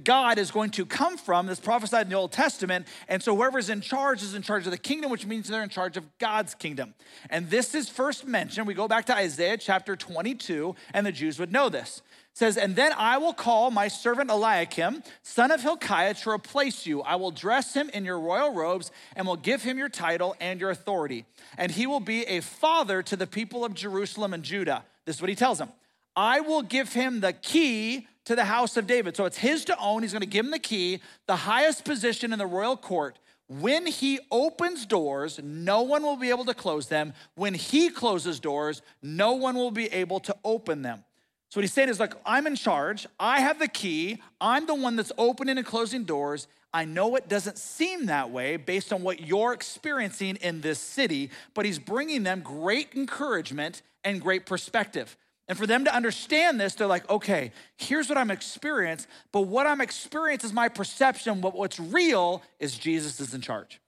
God 0.04 0.38
is 0.38 0.50
going 0.50 0.72
to 0.72 0.86
come 0.86 1.18
from, 1.18 1.46
that's 1.46 1.60
prophesied 1.60 2.06
in 2.06 2.10
the 2.10 2.16
Old 2.16 2.32
Testament. 2.32 2.88
And 3.08 3.22
so 3.22 3.36
whoever's 3.36 3.70
in 3.70 3.82
charge 3.82 4.24
is 4.24 4.34
in 4.34 4.42
charge 4.42 4.66
of 4.66 4.72
the 4.72 4.78
kingdom, 4.78 5.12
which 5.12 5.26
means 5.26 5.48
they're 5.48 5.62
in 5.62 5.70
charge 5.70 5.98
of 5.98 6.06
God's 6.18 6.56
kingdom. 6.56 6.94
And 7.30 7.50
this 7.50 7.76
is 7.76 7.90
first 7.90 8.26
mentioned. 8.26 8.66
We 8.66 8.74
go 8.74 8.88
back 8.88 9.06
to 9.08 9.16
Isaiah 9.16 9.58
chapter 9.58 9.96
22, 9.96 10.76
and 10.94 11.06
the 11.06 11.12
Jews 11.12 11.38
would 11.38 11.52
know 11.52 11.70
this. 11.70 12.02
Says, 12.34 12.58
And 12.58 12.76
then 12.76 12.94
I 12.98 13.18
will 13.18 13.34
call 13.34 13.72
my 13.72 13.88
servant 13.88 14.32
Eliakim, 14.32 15.04
son 15.22 15.52
of 15.52 15.62
Hilkiah, 15.62 16.14
to 16.16 16.30
replace 16.30 16.86
you. 16.86 17.02
I 17.02 17.16
will 17.16 17.32
dress 17.32 17.74
him 17.74 17.90
in 17.90 18.06
your 18.06 18.20
royal 18.20 18.54
robes 18.54 18.92
and 19.16 19.28
will 19.28 19.36
give 19.36 19.64
him 19.64 19.78
your 19.78 19.90
title 19.90 20.36
and 20.40 20.60
your 20.60 20.70
authority. 20.70 21.26
And 21.58 21.72
he 21.72 21.88
will 21.88 22.00
be 22.00 22.24
a 22.24 22.40
father 22.40 23.04
to 23.04 23.16
the 23.16 23.28
people 23.28 23.66
of 23.66 23.74
Jerusalem 23.74 24.34
and 24.34 24.44
Judah. 24.44 24.86
This 25.06 25.18
is 25.18 25.22
what 25.22 25.30
he 25.30 25.36
tells 25.36 25.58
them. 25.58 25.70
I 26.16 26.40
will 26.42 26.62
give 26.62 26.94
him 26.94 27.20
the 27.20 27.34
key 27.34 28.08
to 28.26 28.36
the 28.36 28.46
house 28.46 28.78
of 28.78 28.88
David. 28.88 29.16
So 29.16 29.26
it's 29.26 29.38
his 29.38 29.66
to 29.66 29.78
own. 29.80 30.04
He's 30.04 30.14
going 30.14 30.22
to 30.22 30.28
give 30.28 30.46
him 30.46 30.52
the 30.52 30.60
key, 30.60 31.02
the 31.28 31.36
highest 31.36 31.86
position 31.86 32.34
in 32.34 32.40
the 32.40 32.46
royal 32.46 32.78
court. 32.78 33.20
When 33.48 33.86
he 33.86 34.20
opens 34.32 34.86
doors, 34.86 35.40
no 35.44 35.82
one 35.82 36.04
will 36.04 36.16
be 36.16 36.30
able 36.30 36.46
to 36.46 36.54
close 36.54 36.88
them. 36.88 37.14
When 37.36 37.54
he 37.54 37.90
closes 37.90 38.40
doors, 38.40 38.82
no 39.02 39.34
one 39.34 39.56
will 39.56 39.72
be 39.72 39.88
able 39.88 40.22
to 40.22 40.36
open 40.46 40.82
them. 40.82 41.04
So 41.52 41.60
what 41.60 41.64
he's 41.64 41.74
saying 41.74 41.90
is 41.90 42.00
like, 42.00 42.14
I'm 42.26 42.48
in 42.48 42.56
charge. 42.56 43.06
I 43.20 43.42
have 43.42 43.60
the 43.60 43.68
key. 43.68 44.22
I'm 44.40 44.66
the 44.66 44.74
one 44.74 44.96
that's 44.96 45.12
opening 45.18 45.58
and 45.58 45.68
closing 45.68 46.06
doors. 46.06 46.48
I 46.74 46.86
know 46.86 47.18
it 47.18 47.28
doesn't 47.28 47.58
seem 47.58 48.06
that 48.06 48.32
way 48.32 48.56
based 48.56 48.94
on 48.94 49.04
what 49.04 49.20
you're 49.20 49.52
experiencing 49.52 50.38
in 50.38 50.62
this 50.62 50.80
city, 50.80 51.30
but 51.54 51.66
he's 51.66 51.78
bringing 51.78 52.24
them 52.24 52.40
great 52.40 52.96
encouragement 52.96 53.82
and 54.06 54.22
great 54.22 54.46
perspective. 54.46 55.18
And 55.50 55.58
for 55.58 55.68
them 55.68 55.84
to 55.84 55.94
understand 55.94 56.62
this, 56.62 56.76
they're 56.76 56.88
like, 56.88 57.10
okay, 57.10 57.52
here's 57.76 58.08
what 58.08 58.18
I'm 58.18 58.32
experiencing, 58.32 59.10
but 59.34 59.42
what 59.42 59.68
I'm 59.68 59.82
experiencing 59.82 60.52
is 60.52 60.54
my 60.54 60.70
perception. 60.70 61.42
But 61.42 61.54
what's 61.54 61.82
real 61.82 62.42
is 62.62 62.78
Jesus 62.78 63.20
is 63.20 63.34
in 63.34 63.42
charge. 63.42 63.82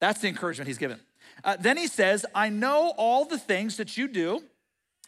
That's 0.00 0.22
the 0.22 0.28
encouragement 0.28 0.68
he's 0.68 0.78
given. 0.78 0.98
Uh, 1.44 1.58
then 1.60 1.76
he 1.76 1.86
says, 1.86 2.24
I 2.34 2.48
know 2.48 2.94
all 2.96 3.26
the 3.26 3.38
things 3.38 3.76
that 3.76 3.98
you 3.98 4.08
do, 4.08 4.42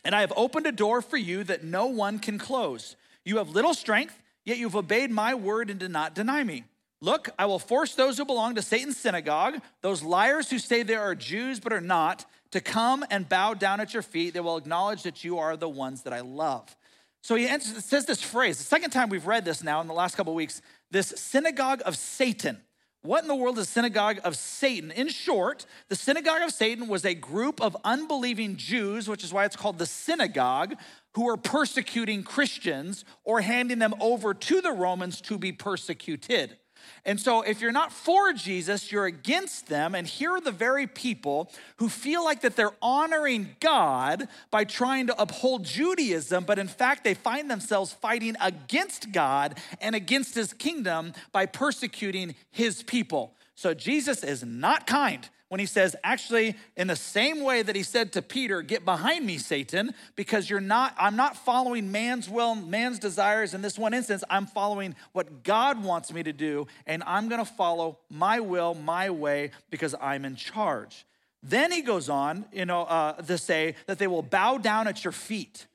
and 0.05 0.15
I 0.15 0.21
have 0.21 0.33
opened 0.37 0.67
a 0.67 0.73
door 0.73 1.03
for 1.03 1.17
you 1.17 1.45
that 1.45 1.65
no 1.65 1.87
one 1.87 2.19
can 2.19 2.39
close. 2.39 2.97
You 3.25 3.39
have 3.39 3.51
little 3.51 3.75
strength, 3.75 4.21
yet 4.45 4.59
you've 4.59 4.77
obeyed 4.77 5.11
my 5.11 5.35
word 5.35 5.71
and 5.71 5.79
did 5.79 5.91
not 5.91 6.15
deny 6.15 6.43
me. 6.43 6.65
Look, 7.01 7.31
I 7.39 7.47
will 7.47 7.59
force 7.59 7.95
those 7.95 8.17
who 8.17 8.25
belong 8.25 8.55
to 8.55 8.63
Satan's 8.63 8.97
synagogue, 8.97 9.61
those 9.81 10.03
liars 10.03 10.51
who 10.51 10.59
say 10.59 10.83
they 10.83 10.95
are 10.95 11.15
Jews 11.15 11.59
but 11.59 11.73
are 11.73 11.81
not, 11.81 12.25
to 12.53 12.61
come 12.61 13.05
and 13.11 13.29
bow 13.29 13.55
down 13.55 13.81
at 13.81 13.93
your 13.93 14.03
feet. 14.03 14.35
They 14.35 14.41
will 14.41 14.57
acknowledge 14.57 15.03
that 15.03 15.25
you 15.25 15.39
are 15.39 15.57
the 15.57 15.69
ones 15.69 16.03
that 16.03 16.13
I 16.13 16.21
love. 16.21 16.77
So 17.23 17.35
he 17.35 17.47
says 17.59 18.05
this 18.05 18.23
phrase, 18.23 18.59
the 18.59 18.65
second 18.65 18.91
time 18.91 19.09
we've 19.09 19.27
read 19.27 19.45
this 19.45 19.63
now 19.63 19.81
in 19.81 19.87
the 19.87 19.95
last 19.95 20.17
couple 20.17 20.35
weeks, 20.35 20.61
this 20.91 21.09
synagogue 21.17 21.83
of 21.87 21.97
Satan. 21.97 22.61
What 23.03 23.23
in 23.23 23.29
the 23.29 23.35
world 23.35 23.59
is 23.59 23.69
synagogue 23.69 24.21
of 24.23 24.37
Satan? 24.37 24.93
In 24.93 25.09
short, 25.09 25.67
the 25.89 25.97
synagogue 25.97 26.43
of 26.43 26.53
Satan 26.53 26.87
was 26.87 27.05
a 27.05 27.15
group 27.15 27.61
of 27.61 27.77
unbelieving 27.83 28.57
Jews, 28.57 29.09
which 29.09 29.25
is 29.25 29.33
why 29.33 29.45
it's 29.45 29.57
called 29.57 29.79
the 29.79 29.87
synagogue, 29.87 30.77
who 31.15 31.25
were 31.25 31.37
persecuting 31.37 32.23
Christians 32.23 33.05
or 33.25 33.41
handing 33.41 33.81
them 33.81 33.95
over 34.01 34.35
to 34.35 34.61
the 34.61 34.71
Romans 34.71 35.21
to 35.23 35.37
be 35.37 35.51
persecuted. 35.51 36.57
And 37.05 37.19
so, 37.19 37.43
if 37.43 37.61
you're 37.61 37.73
not 37.73 37.93
for 37.93 38.33
Jesus, 38.33 38.93
you're 38.93 39.07
against 39.07 39.67
them. 39.67 39.97
And 39.97 40.07
here 40.07 40.31
are 40.31 40.41
the 40.41 40.53
very 40.53 40.87
people 40.87 41.51
who 41.79 41.89
feel 41.89 42.25
like 42.25 42.43
that 42.43 42.55
they're 42.55 42.77
honoring 42.81 43.57
God 43.59 44.29
by 44.53 44.63
trying 44.63 45.09
to 45.09 45.21
uphold 45.21 45.65
Judaism, 45.65 46.45
but 46.45 46.61
in 46.61 46.69
fact, 46.69 47.03
they 47.03 47.15
find 47.15 47.51
themselves 47.51 47.93
fighting 47.93 48.37
against 48.41 49.11
God 49.11 49.59
and 49.81 49.97
against 49.97 50.37
his 50.37 50.53
kingdom 50.53 51.13
by 51.33 51.45
persecuting 51.47 52.37
his 52.53 52.85
people. 52.85 53.35
So, 53.57 53.75
Jesus 53.75 54.23
is 54.23 54.45
not 54.45 54.87
kind 54.87 55.29
when 55.53 55.61
he 55.61 55.67
says, 55.67 55.95
actually, 56.03 56.57
in 56.79 56.87
the 56.87 56.97
same 56.97 57.43
way 57.43 57.61
that 57.61 57.77
he 57.77 57.83
said 57.83 58.11
to 58.13 58.23
Peter, 58.23 58.63
Get 58.63 58.87
behind 58.87 59.27
me, 59.27 59.37
Satan, 59.37 59.93
because 60.17 60.49
you're 60.49 60.61
not, 60.61 60.95
I'm 60.99 61.15
not 61.15 61.37
following 61.37 61.93
man's 61.93 62.27
will, 62.27 62.55
man's 62.55 62.99
desires 62.99 63.53
in 63.53 63.61
this 63.61 63.79
one 63.79 63.93
instance. 63.93 64.25
I'm 64.31 64.47
following 64.47 64.97
what 65.13 65.43
God 65.43 65.85
wants 65.85 66.11
me 66.11 66.23
to 66.23 66.33
do, 66.33 66.69
and 66.87 67.03
I'm 67.07 67.29
gonna 67.29 67.45
follow 67.45 67.99
my 68.09 68.41
will, 68.41 68.73
my 68.73 69.11
way, 69.11 69.51
because 69.69 69.95
I'm 70.01 70.25
in 70.25 70.37
charge. 70.37 71.05
Then 71.43 71.71
he 71.71 71.83
goes 71.83 72.09
on, 72.09 72.47
you 72.51 72.65
know, 72.65 72.85
uh, 72.85 73.21
to 73.21 73.37
say 73.37 73.75
that 73.87 73.99
they 73.99 74.07
will 74.07 74.23
bow 74.23 74.57
down 74.57 74.89
at 74.89 75.05
your 75.05 75.13
feet. 75.13 75.67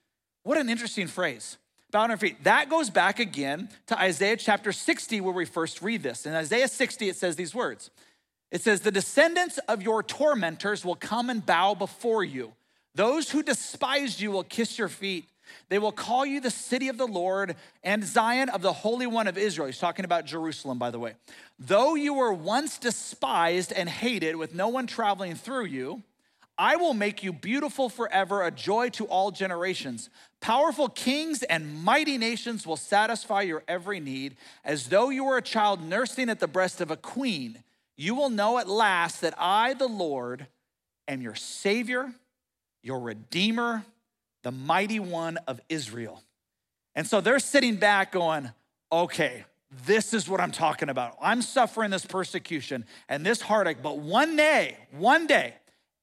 What 0.41 0.57
an 0.57 0.69
interesting 0.69 1.05
phrase. 1.05 1.57
bow 1.91 2.01
on 2.01 2.09
our 2.09 2.17
feet. 2.17 2.43
That 2.45 2.71
goes 2.71 2.89
back 2.89 3.19
again 3.19 3.69
to 3.85 3.99
Isaiah 3.99 4.37
chapter 4.37 4.71
60, 4.71 5.21
where 5.21 5.35
we 5.35 5.45
first 5.45 5.83
read 5.83 6.01
this. 6.01 6.25
In 6.25 6.33
Isaiah 6.33 6.67
60, 6.67 7.09
it 7.09 7.15
says 7.15 7.35
these 7.35 7.53
words 7.53 7.91
It 8.51 8.61
says, 8.61 8.81
The 8.81 8.91
descendants 8.91 9.57
of 9.67 9.81
your 9.81 10.03
tormentors 10.03 10.85
will 10.85 10.95
come 10.95 11.29
and 11.29 11.45
bow 11.45 11.73
before 11.73 12.23
you. 12.23 12.53
Those 12.95 13.29
who 13.29 13.43
despised 13.43 14.19
you 14.19 14.31
will 14.31 14.43
kiss 14.43 14.77
your 14.77 14.89
feet. 14.89 15.25
They 15.69 15.79
will 15.79 15.91
call 15.91 16.25
you 16.25 16.41
the 16.41 16.49
city 16.51 16.89
of 16.89 16.97
the 16.97 17.07
Lord 17.07 17.55
and 17.83 18.03
Zion 18.03 18.49
of 18.49 18.61
the 18.61 18.73
Holy 18.73 19.07
One 19.07 19.27
of 19.27 19.37
Israel. 19.37 19.67
He's 19.67 19.77
talking 19.77 20.05
about 20.05 20.25
Jerusalem, 20.25 20.77
by 20.77 20.91
the 20.91 20.99
way. 20.99 21.13
Though 21.59 21.95
you 21.95 22.13
were 22.13 22.33
once 22.33 22.77
despised 22.77 23.71
and 23.71 23.87
hated 23.87 24.35
with 24.35 24.53
no 24.53 24.67
one 24.67 24.87
traveling 24.87 25.35
through 25.35 25.65
you, 25.65 26.03
I 26.57 26.75
will 26.75 26.93
make 26.93 27.23
you 27.23 27.31
beautiful 27.31 27.87
forever, 27.87 28.43
a 28.43 28.51
joy 28.51 28.89
to 28.91 29.05
all 29.05 29.29
generations. 29.31 30.09
Powerful 30.41 30.89
kings 30.89 31.43
and 31.43 31.83
mighty 31.83 32.17
nations 32.17 32.65
will 32.65 32.77
satisfy 32.77 33.41
your 33.41 33.63
every 33.67 33.99
need. 33.99 34.37
As 34.65 34.87
though 34.87 35.09
you 35.09 35.23
were 35.23 35.37
a 35.37 35.41
child 35.41 35.83
nursing 35.83 36.29
at 36.29 36.39
the 36.39 36.47
breast 36.47 36.81
of 36.81 36.89
a 36.89 36.97
queen, 36.97 37.63
you 37.97 38.15
will 38.15 38.29
know 38.29 38.59
at 38.59 38.69
last 38.69 39.21
that 39.21 39.33
I, 39.37 39.73
the 39.73 39.87
Lord, 39.87 40.47
am 41.07 41.21
your 41.21 41.35
Savior, 41.35 42.13
your 42.83 42.99
Redeemer, 42.99 43.83
the 44.43 44.51
mighty 44.51 44.99
one 44.99 45.37
of 45.47 45.59
Israel. 45.67 46.23
And 46.95 47.05
so 47.05 47.21
they're 47.21 47.39
sitting 47.39 47.75
back 47.75 48.11
going, 48.11 48.51
okay, 48.91 49.45
this 49.85 50.13
is 50.13 50.29
what 50.29 50.39
I'm 50.39 50.51
talking 50.51 50.89
about. 50.89 51.17
I'm 51.21 51.41
suffering 51.41 51.91
this 51.91 52.05
persecution 52.05 52.85
and 53.09 53.25
this 53.25 53.41
heartache, 53.41 53.79
but 53.81 53.97
one 53.97 54.35
day, 54.35 54.77
one 54.91 55.27
day, 55.27 55.55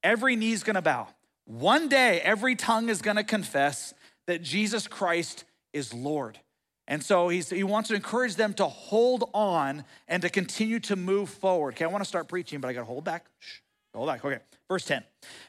every 0.02 0.36
knee's 0.36 0.62
gonna 0.62 0.82
bow. 0.82 1.08
One 1.46 1.88
day, 1.88 2.20
every 2.20 2.56
tongue 2.56 2.88
is 2.88 3.00
gonna 3.02 3.24
confess 3.24 3.94
that 4.26 4.42
Jesus 4.42 4.86
Christ 4.86 5.44
is 5.72 5.94
Lord. 5.94 6.38
And 6.86 7.02
so 7.02 7.28
he 7.28 7.64
wants 7.64 7.88
to 7.88 7.94
encourage 7.94 8.36
them 8.36 8.52
to 8.54 8.66
hold 8.66 9.30
on 9.32 9.84
and 10.06 10.22
to 10.22 10.28
continue 10.28 10.80
to 10.80 10.96
move 10.96 11.30
forward. 11.30 11.74
Okay, 11.74 11.84
I 11.84 11.88
wanna 11.88 12.04
start 12.04 12.28
preaching, 12.28 12.60
but 12.60 12.68
I 12.68 12.72
gotta 12.74 12.86
hold 12.86 13.04
back. 13.04 13.26
Shh, 13.38 13.60
hold 13.94 14.08
back. 14.08 14.24
Okay, 14.24 14.38
verse 14.68 14.84
10. 14.84 15.02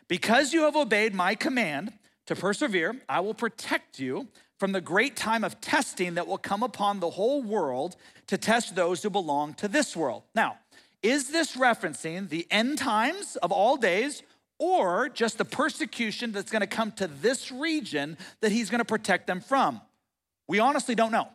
Because 0.07 0.53
you 0.53 0.61
have 0.61 0.75
obeyed 0.75 1.13
my 1.13 1.35
command 1.35 1.93
to 2.27 2.35
persevere, 2.35 2.95
I 3.09 3.19
will 3.19 3.33
protect 3.33 3.99
you 3.99 4.29
from 4.57 4.71
the 4.71 4.79
great 4.79 5.17
time 5.17 5.43
of 5.43 5.59
testing 5.59 6.13
that 6.13 6.25
will 6.25 6.37
come 6.37 6.63
upon 6.63 7.01
the 7.01 7.09
whole 7.09 7.43
world 7.43 7.97
to 8.27 8.37
test 8.37 8.73
those 8.73 9.03
who 9.03 9.09
belong 9.09 9.53
to 9.55 9.67
this 9.67 9.95
world. 9.95 10.23
Now, 10.33 10.59
is 11.03 11.29
this 11.29 11.57
referencing 11.57 12.29
the 12.29 12.47
end 12.49 12.77
times 12.77 13.35
of 13.35 13.51
all 13.51 13.75
days 13.75 14.23
or 14.57 15.09
just 15.09 15.37
the 15.37 15.45
persecution 15.45 16.31
that's 16.31 16.49
going 16.49 16.61
to 16.61 16.67
come 16.67 16.93
to 16.93 17.07
this 17.07 17.51
region 17.51 18.17
that 18.39 18.53
he's 18.53 18.69
going 18.69 18.79
to 18.79 18.85
protect 18.85 19.27
them 19.27 19.41
from? 19.41 19.81
We 20.47 20.59
honestly 20.59 20.95
don't 20.95 21.11
know. 21.11 21.29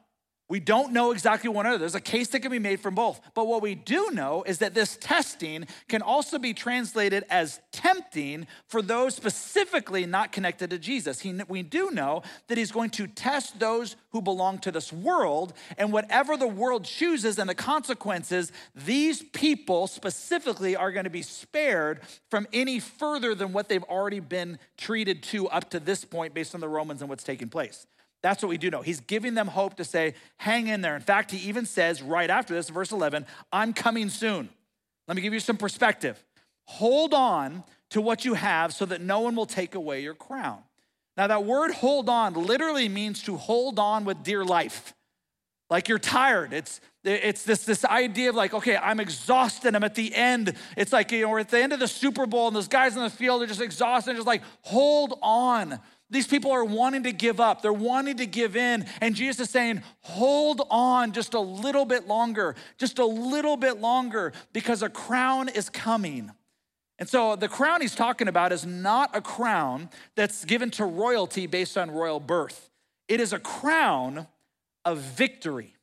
We 0.50 0.58
don't 0.58 0.92
know 0.92 1.12
exactly 1.12 1.48
one 1.48 1.64
another. 1.64 1.78
There's 1.78 1.94
a 1.94 2.00
case 2.00 2.26
that 2.30 2.40
can 2.40 2.50
be 2.50 2.58
made 2.58 2.80
from 2.80 2.96
both. 2.96 3.20
But 3.34 3.46
what 3.46 3.62
we 3.62 3.76
do 3.76 4.10
know 4.10 4.42
is 4.42 4.58
that 4.58 4.74
this 4.74 4.96
testing 4.96 5.68
can 5.88 6.02
also 6.02 6.40
be 6.40 6.52
translated 6.54 7.24
as 7.30 7.60
tempting 7.70 8.48
for 8.66 8.82
those 8.82 9.14
specifically 9.14 10.06
not 10.06 10.32
connected 10.32 10.70
to 10.70 10.78
Jesus. 10.80 11.20
He, 11.20 11.40
we 11.46 11.62
do 11.62 11.92
know 11.92 12.22
that 12.48 12.58
he's 12.58 12.72
going 12.72 12.90
to 12.90 13.06
test 13.06 13.60
those 13.60 13.94
who 14.10 14.20
belong 14.20 14.58
to 14.58 14.72
this 14.72 14.92
world, 14.92 15.52
and 15.78 15.92
whatever 15.92 16.36
the 16.36 16.48
world 16.48 16.84
chooses 16.84 17.38
and 17.38 17.48
the 17.48 17.54
consequences, 17.54 18.50
these 18.74 19.22
people 19.22 19.86
specifically 19.86 20.74
are 20.74 20.90
going 20.90 21.04
to 21.04 21.10
be 21.10 21.22
spared 21.22 22.00
from 22.28 22.48
any 22.52 22.80
further 22.80 23.36
than 23.36 23.52
what 23.52 23.68
they've 23.68 23.84
already 23.84 24.18
been 24.18 24.58
treated 24.76 25.22
to 25.22 25.46
up 25.46 25.70
to 25.70 25.78
this 25.78 26.04
point 26.04 26.34
based 26.34 26.56
on 26.56 26.60
the 26.60 26.68
Romans 26.68 27.02
and 27.02 27.08
what's 27.08 27.22
taking 27.22 27.48
place. 27.48 27.86
That's 28.22 28.42
what 28.42 28.48
we 28.48 28.58
do 28.58 28.70
know. 28.70 28.82
He's 28.82 29.00
giving 29.00 29.34
them 29.34 29.48
hope 29.48 29.76
to 29.76 29.84
say, 29.84 30.14
hang 30.36 30.66
in 30.66 30.82
there. 30.82 30.94
In 30.94 31.02
fact, 31.02 31.30
he 31.30 31.48
even 31.48 31.64
says 31.64 32.02
right 32.02 32.28
after 32.28 32.54
this, 32.54 32.68
verse 32.68 32.92
11, 32.92 33.26
I'm 33.52 33.72
coming 33.72 34.10
soon. 34.10 34.50
Let 35.08 35.16
me 35.16 35.22
give 35.22 35.32
you 35.32 35.40
some 35.40 35.56
perspective. 35.56 36.22
Hold 36.64 37.14
on 37.14 37.64
to 37.90 38.00
what 38.00 38.24
you 38.24 38.34
have 38.34 38.72
so 38.72 38.84
that 38.86 39.00
no 39.00 39.20
one 39.20 39.34
will 39.34 39.46
take 39.46 39.74
away 39.74 40.02
your 40.02 40.14
crown. 40.14 40.62
Now, 41.16 41.26
that 41.26 41.44
word 41.44 41.72
hold 41.72 42.08
on 42.08 42.34
literally 42.34 42.88
means 42.88 43.22
to 43.24 43.36
hold 43.36 43.78
on 43.78 44.04
with 44.04 44.22
dear 44.22 44.44
life. 44.44 44.94
Like 45.68 45.88
you're 45.88 45.98
tired. 45.98 46.52
It's 46.52 46.80
it's 47.02 47.44
this, 47.44 47.64
this 47.64 47.84
idea 47.84 48.28
of 48.28 48.34
like, 48.34 48.52
okay, 48.52 48.76
I'm 48.76 49.00
exhausted. 49.00 49.74
I'm 49.74 49.84
at 49.84 49.94
the 49.94 50.14
end. 50.14 50.54
It's 50.76 50.92
like, 50.92 51.12
you 51.12 51.22
know, 51.22 51.30
we're 51.30 51.40
at 51.40 51.48
the 51.48 51.58
end 51.58 51.72
of 51.72 51.78
the 51.78 51.88
Super 51.88 52.26
Bowl 52.26 52.48
and 52.48 52.54
those 52.54 52.68
guys 52.68 52.94
in 52.94 53.02
the 53.02 53.08
field 53.08 53.42
are 53.42 53.46
just 53.46 53.62
exhausted. 53.62 54.16
Just 54.16 54.26
like, 54.26 54.42
hold 54.60 55.18
on. 55.22 55.80
These 56.10 56.26
people 56.26 56.50
are 56.50 56.64
wanting 56.64 57.04
to 57.04 57.12
give 57.12 57.38
up, 57.38 57.62
they're 57.62 57.72
wanting 57.72 58.16
to 58.16 58.26
give 58.26 58.56
in. 58.56 58.86
And 59.00 59.14
Jesus 59.14 59.46
is 59.46 59.50
saying, 59.50 59.82
hold 60.00 60.62
on 60.70 61.12
just 61.12 61.34
a 61.34 61.40
little 61.40 61.84
bit 61.84 62.08
longer, 62.08 62.56
just 62.78 62.98
a 62.98 63.06
little 63.06 63.56
bit 63.56 63.80
longer, 63.80 64.32
because 64.52 64.82
a 64.82 64.88
crown 64.88 65.48
is 65.48 65.70
coming. 65.70 66.32
And 66.98 67.08
so 67.08 67.36
the 67.36 67.48
crown 67.48 67.80
he's 67.80 67.94
talking 67.94 68.28
about 68.28 68.52
is 68.52 68.66
not 68.66 69.16
a 69.16 69.20
crown 69.20 69.88
that's 70.16 70.44
given 70.44 70.70
to 70.72 70.84
royalty 70.84 71.46
based 71.46 71.78
on 71.78 71.90
royal 71.90 72.20
birth, 72.20 72.70
it 73.08 73.20
is 73.20 73.32
a 73.32 73.38
crown 73.38 74.26
of 74.84 74.98
victory. 74.98 75.74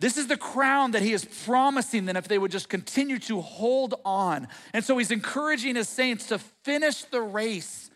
This 0.00 0.16
is 0.16 0.26
the 0.26 0.36
crown 0.36 0.90
that 0.92 1.02
he 1.02 1.12
is 1.12 1.24
promising 1.24 2.06
them 2.06 2.16
if 2.16 2.26
they 2.26 2.36
would 2.36 2.50
just 2.50 2.68
continue 2.68 3.20
to 3.20 3.40
hold 3.40 3.94
on. 4.04 4.48
And 4.72 4.84
so 4.84 4.98
he's 4.98 5.12
encouraging 5.12 5.76
his 5.76 5.88
saints 5.88 6.26
to 6.26 6.38
finish 6.38 7.04
the 7.04 7.20
race 7.20 7.88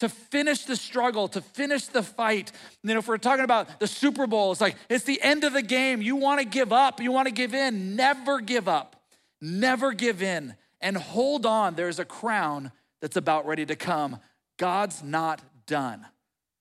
to 0.00 0.08
finish 0.08 0.64
the 0.64 0.76
struggle, 0.76 1.28
to 1.28 1.40
finish 1.40 1.86
the 1.86 2.02
fight. 2.02 2.52
You 2.82 2.94
know, 2.94 2.98
if 2.98 3.08
we're 3.08 3.18
talking 3.18 3.44
about 3.44 3.80
the 3.80 3.86
Super 3.86 4.26
Bowl, 4.26 4.52
it's 4.52 4.60
like 4.60 4.76
it's 4.88 5.04
the 5.04 5.20
end 5.22 5.44
of 5.44 5.52
the 5.52 5.62
game. 5.62 6.02
You 6.02 6.16
want 6.16 6.40
to 6.40 6.46
give 6.46 6.72
up, 6.72 7.00
you 7.00 7.12
want 7.12 7.28
to 7.28 7.34
give 7.34 7.54
in. 7.54 7.96
Never 7.96 8.40
give 8.40 8.68
up, 8.68 9.02
never 9.40 9.92
give 9.92 10.22
in, 10.22 10.54
and 10.80 10.96
hold 10.96 11.46
on. 11.46 11.74
There's 11.74 11.98
a 11.98 12.04
crown 12.04 12.72
that's 13.00 13.16
about 13.16 13.46
ready 13.46 13.66
to 13.66 13.76
come. 13.76 14.18
God's 14.56 15.02
not 15.02 15.40
done. 15.66 16.06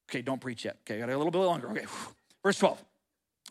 Okay, 0.10 0.22
don't 0.22 0.42
preach 0.42 0.66
yet. 0.66 0.78
Okay, 0.82 1.00
got 1.00 1.10
a 1.10 1.18
little 1.18 1.32
bit 1.32 1.40
longer. 1.40 1.70
Okay, 1.70 1.86
verse 2.44 2.60
12. 2.60 2.84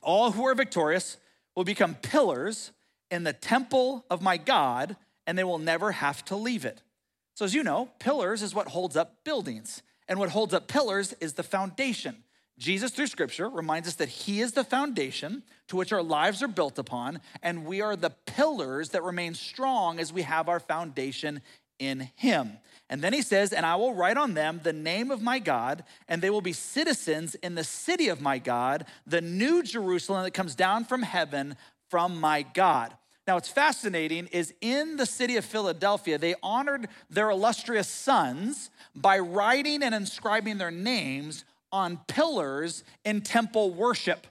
All 0.03 0.33
who 0.33 0.47
are 0.47 0.55
victorious 0.55 1.17
will 1.55 1.65
become 1.65 1.95
pillars 1.95 2.73
in 3.11 3.25
the 3.25 3.33
temple 3.33 4.05
of 4.11 4.23
my 4.23 4.37
God, 4.37 4.97
and 5.27 5.37
they 5.37 5.45
will 5.45 5.59
never 5.59 5.93
have 5.93 6.25
to 6.27 6.37
leave 6.37 6.65
it. 6.65 6.83
So, 7.35 7.45
as 7.45 7.55
you 7.55 7.63
know, 7.63 7.89
pillars 7.99 8.43
is 8.43 8.55
what 8.55 8.69
holds 8.69 8.97
up 8.97 9.25
buildings, 9.25 9.83
and 10.09 10.19
what 10.19 10.31
holds 10.31 10.53
up 10.53 10.69
pillars 10.69 11.15
is 11.21 11.35
the 11.35 11.43
foundation. 11.43 12.17
Jesus, 12.59 12.91
through 12.91 13.07
scripture, 13.07 13.49
reminds 13.49 13.89
us 13.89 13.95
that 13.95 14.09
He 14.09 14.41
is 14.41 14.53
the 14.53 14.65
foundation 14.65 15.43
to 15.69 15.77
which 15.77 15.93
our 15.93 16.03
lives 16.03 16.43
are 16.43 16.49
built 16.49 16.79
upon, 16.79 17.21
and 17.43 17.65
we 17.65 17.81
are 17.81 17.97
the 17.97 18.11
pillars 18.27 18.91
that 18.91 19.03
remain 19.03 19.35
strong 19.35 19.99
as 19.99 20.13
we 20.13 20.23
have 20.23 20.49
our 20.49 20.61
foundation 20.61 21.41
in 21.79 22.11
Him. 22.17 22.59
And 22.91 23.01
then 23.01 23.15
He 23.15 23.23
says, 23.23 23.53
And 23.53 23.65
I 23.65 23.77
will 23.77 23.95
write 23.95 24.19
on 24.19 24.35
them 24.35 24.61
the 24.63 24.75
name 24.75 25.11
of 25.11 25.23
my 25.23 25.39
God, 25.39 25.85
and 26.09 26.21
they 26.21 26.31
will 26.31 26.43
be 26.43 26.53
citizens 26.53 27.35
in 27.37 27.55
the 27.55 27.65
city 27.65 28.09
of 28.09 28.21
my 28.21 28.39
God, 28.39 28.85
the 29.07 29.23
new 29.23 29.63
Jerusalem 29.63 30.25
that 30.25 30.35
comes 30.35 30.55
down 30.55 30.85
from 30.85 31.03
heaven 31.03 31.57
from 31.89 32.21
my 32.21 32.43
God. 32.43 32.95
Now, 33.27 33.35
what's 33.35 33.49
fascinating 33.49 34.27
is 34.29 34.53
in 34.61 34.97
the 34.97 35.07
city 35.07 35.37
of 35.37 35.45
Philadelphia, 35.45 36.19
they 36.19 36.35
honored 36.43 36.89
their 37.09 37.31
illustrious 37.31 37.89
sons 37.89 38.71
by 38.97 39.19
writing 39.21 39.83
and 39.83 39.95
inscribing 39.95 40.59
their 40.59 40.73
names 40.73 41.45
on 41.71 42.01
pillars 42.09 42.83
in 43.05 43.21
temple 43.21 43.71
worship. 43.71 44.27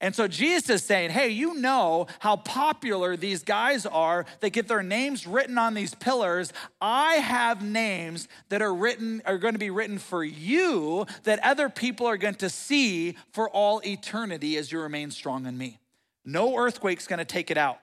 And 0.00 0.14
so 0.14 0.28
Jesus 0.28 0.68
is 0.68 0.82
saying, 0.82 1.10
hey, 1.10 1.30
you 1.30 1.54
know 1.54 2.06
how 2.18 2.36
popular 2.36 3.16
these 3.16 3.42
guys 3.42 3.86
are 3.86 4.26
that 4.40 4.50
get 4.50 4.68
their 4.68 4.82
names 4.82 5.26
written 5.26 5.56
on 5.56 5.72
these 5.72 5.94
pillars. 5.94 6.52
I 6.82 7.14
have 7.14 7.62
names 7.62 8.28
that 8.50 8.60
are 8.60 8.74
written, 8.74 9.22
are 9.24 9.38
going 9.38 9.54
to 9.54 9.58
be 9.58 9.70
written 9.70 9.98
for 9.98 10.22
you 10.22 11.06
that 11.22 11.38
other 11.42 11.70
people 11.70 12.06
are 12.06 12.18
going 12.18 12.34
to 12.36 12.50
see 12.50 13.16
for 13.32 13.48
all 13.48 13.80
eternity 13.86 14.58
as 14.58 14.70
you 14.70 14.80
remain 14.80 15.10
strong 15.10 15.46
in 15.46 15.56
me. 15.56 15.78
No 16.26 16.58
earthquake's 16.58 17.06
going 17.06 17.20
to 17.20 17.24
take 17.24 17.50
it 17.50 17.56
out. 17.56 17.78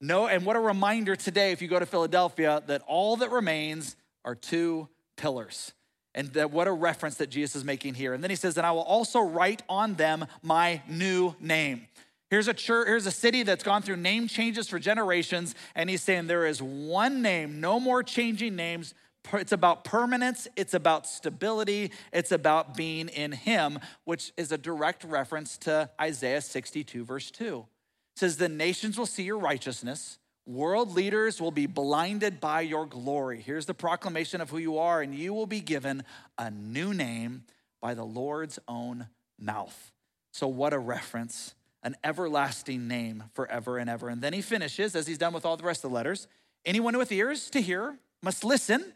No, 0.00 0.26
and 0.26 0.44
what 0.44 0.56
a 0.56 0.60
reminder 0.60 1.16
today, 1.16 1.52
if 1.52 1.62
you 1.62 1.68
go 1.68 1.78
to 1.78 1.86
Philadelphia, 1.86 2.62
that 2.66 2.82
all 2.86 3.16
that 3.16 3.30
remains 3.30 3.96
are 4.24 4.34
two 4.34 4.88
pillars. 5.16 5.72
And 6.14 6.28
that 6.34 6.50
what 6.52 6.68
a 6.68 6.72
reference 6.72 7.16
that 7.16 7.28
Jesus 7.28 7.56
is 7.56 7.64
making 7.64 7.94
here. 7.94 8.14
And 8.14 8.22
then 8.22 8.30
he 8.30 8.36
says, 8.36 8.56
And 8.56 8.66
I 8.66 8.70
will 8.70 8.82
also 8.82 9.20
write 9.20 9.62
on 9.68 9.94
them 9.94 10.26
my 10.42 10.82
new 10.88 11.34
name. 11.40 11.88
Here's 12.30 12.48
a 12.48 12.54
church, 12.54 12.86
here's 12.86 13.06
a 13.06 13.10
city 13.10 13.42
that's 13.42 13.62
gone 13.62 13.82
through 13.82 13.96
name 13.96 14.28
changes 14.28 14.68
for 14.68 14.78
generations, 14.78 15.54
and 15.74 15.88
he's 15.88 16.02
saying 16.02 16.26
there 16.26 16.46
is 16.46 16.60
one 16.60 17.22
name, 17.22 17.60
no 17.60 17.78
more 17.78 18.02
changing 18.02 18.56
names. 18.56 18.94
It's 19.32 19.52
about 19.52 19.84
permanence, 19.84 20.48
it's 20.56 20.74
about 20.74 21.06
stability, 21.06 21.92
it's 22.12 22.32
about 22.32 22.76
being 22.76 23.08
in 23.08 23.32
him, 23.32 23.78
which 24.04 24.32
is 24.36 24.52
a 24.52 24.58
direct 24.58 25.04
reference 25.04 25.56
to 25.58 25.90
Isaiah 26.00 26.40
62, 26.40 27.04
verse 27.04 27.30
2 27.30 27.66
says, 28.14 28.36
The 28.36 28.48
nations 28.48 28.98
will 28.98 29.06
see 29.06 29.22
your 29.24 29.38
righteousness. 29.38 30.18
World 30.46 30.92
leaders 30.92 31.40
will 31.40 31.50
be 31.50 31.66
blinded 31.66 32.38
by 32.38 32.60
your 32.60 32.84
glory. 32.84 33.40
Here's 33.40 33.64
the 33.64 33.72
proclamation 33.72 34.42
of 34.42 34.50
who 34.50 34.58
you 34.58 34.76
are, 34.78 35.00
and 35.00 35.14
you 35.14 35.32
will 35.32 35.46
be 35.46 35.60
given 35.60 36.04
a 36.36 36.50
new 36.50 36.92
name 36.92 37.44
by 37.80 37.94
the 37.94 38.04
Lord's 38.04 38.58
own 38.68 39.08
mouth. 39.38 39.92
So, 40.32 40.46
what 40.46 40.72
a 40.72 40.78
reference, 40.78 41.54
an 41.82 41.96
everlasting 42.04 42.88
name 42.88 43.24
forever 43.32 43.78
and 43.78 43.88
ever. 43.88 44.08
And 44.08 44.20
then 44.20 44.32
he 44.32 44.42
finishes, 44.42 44.94
as 44.94 45.06
he's 45.06 45.16
done 45.18 45.32
with 45.32 45.46
all 45.46 45.56
the 45.56 45.64
rest 45.64 45.84
of 45.84 45.90
the 45.90 45.94
letters 45.94 46.26
anyone 46.66 46.96
with 46.96 47.12
ears 47.12 47.50
to 47.50 47.60
hear 47.60 47.98
must 48.22 48.42
listen 48.42 48.94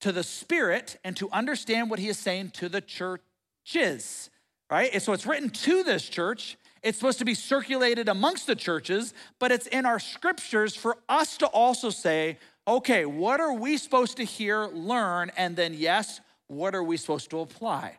to 0.00 0.12
the 0.12 0.22
Spirit 0.22 0.98
and 1.02 1.16
to 1.16 1.30
understand 1.30 1.88
what 1.88 1.98
he 1.98 2.08
is 2.08 2.18
saying 2.18 2.50
to 2.50 2.68
the 2.68 2.82
churches, 2.82 4.30
right? 4.70 5.00
So, 5.02 5.12
it's 5.12 5.26
written 5.26 5.50
to 5.50 5.82
this 5.82 6.08
church. 6.08 6.56
It's 6.82 6.98
supposed 6.98 7.18
to 7.18 7.24
be 7.24 7.34
circulated 7.34 8.08
amongst 8.08 8.46
the 8.46 8.54
churches, 8.54 9.12
but 9.38 9.52
it's 9.52 9.66
in 9.66 9.84
our 9.84 9.98
scriptures 9.98 10.74
for 10.74 10.96
us 11.08 11.36
to 11.38 11.46
also 11.46 11.90
say, 11.90 12.38
okay, 12.66 13.04
what 13.04 13.40
are 13.40 13.52
we 13.52 13.76
supposed 13.76 14.16
to 14.16 14.24
hear, 14.24 14.66
learn, 14.66 15.30
and 15.36 15.56
then, 15.56 15.74
yes, 15.74 16.20
what 16.46 16.74
are 16.74 16.82
we 16.82 16.96
supposed 16.96 17.30
to 17.30 17.40
apply? 17.40 17.98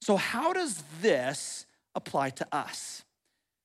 So, 0.00 0.16
how 0.16 0.52
does 0.52 0.82
this 1.00 1.66
apply 1.94 2.30
to 2.30 2.46
us? 2.52 3.04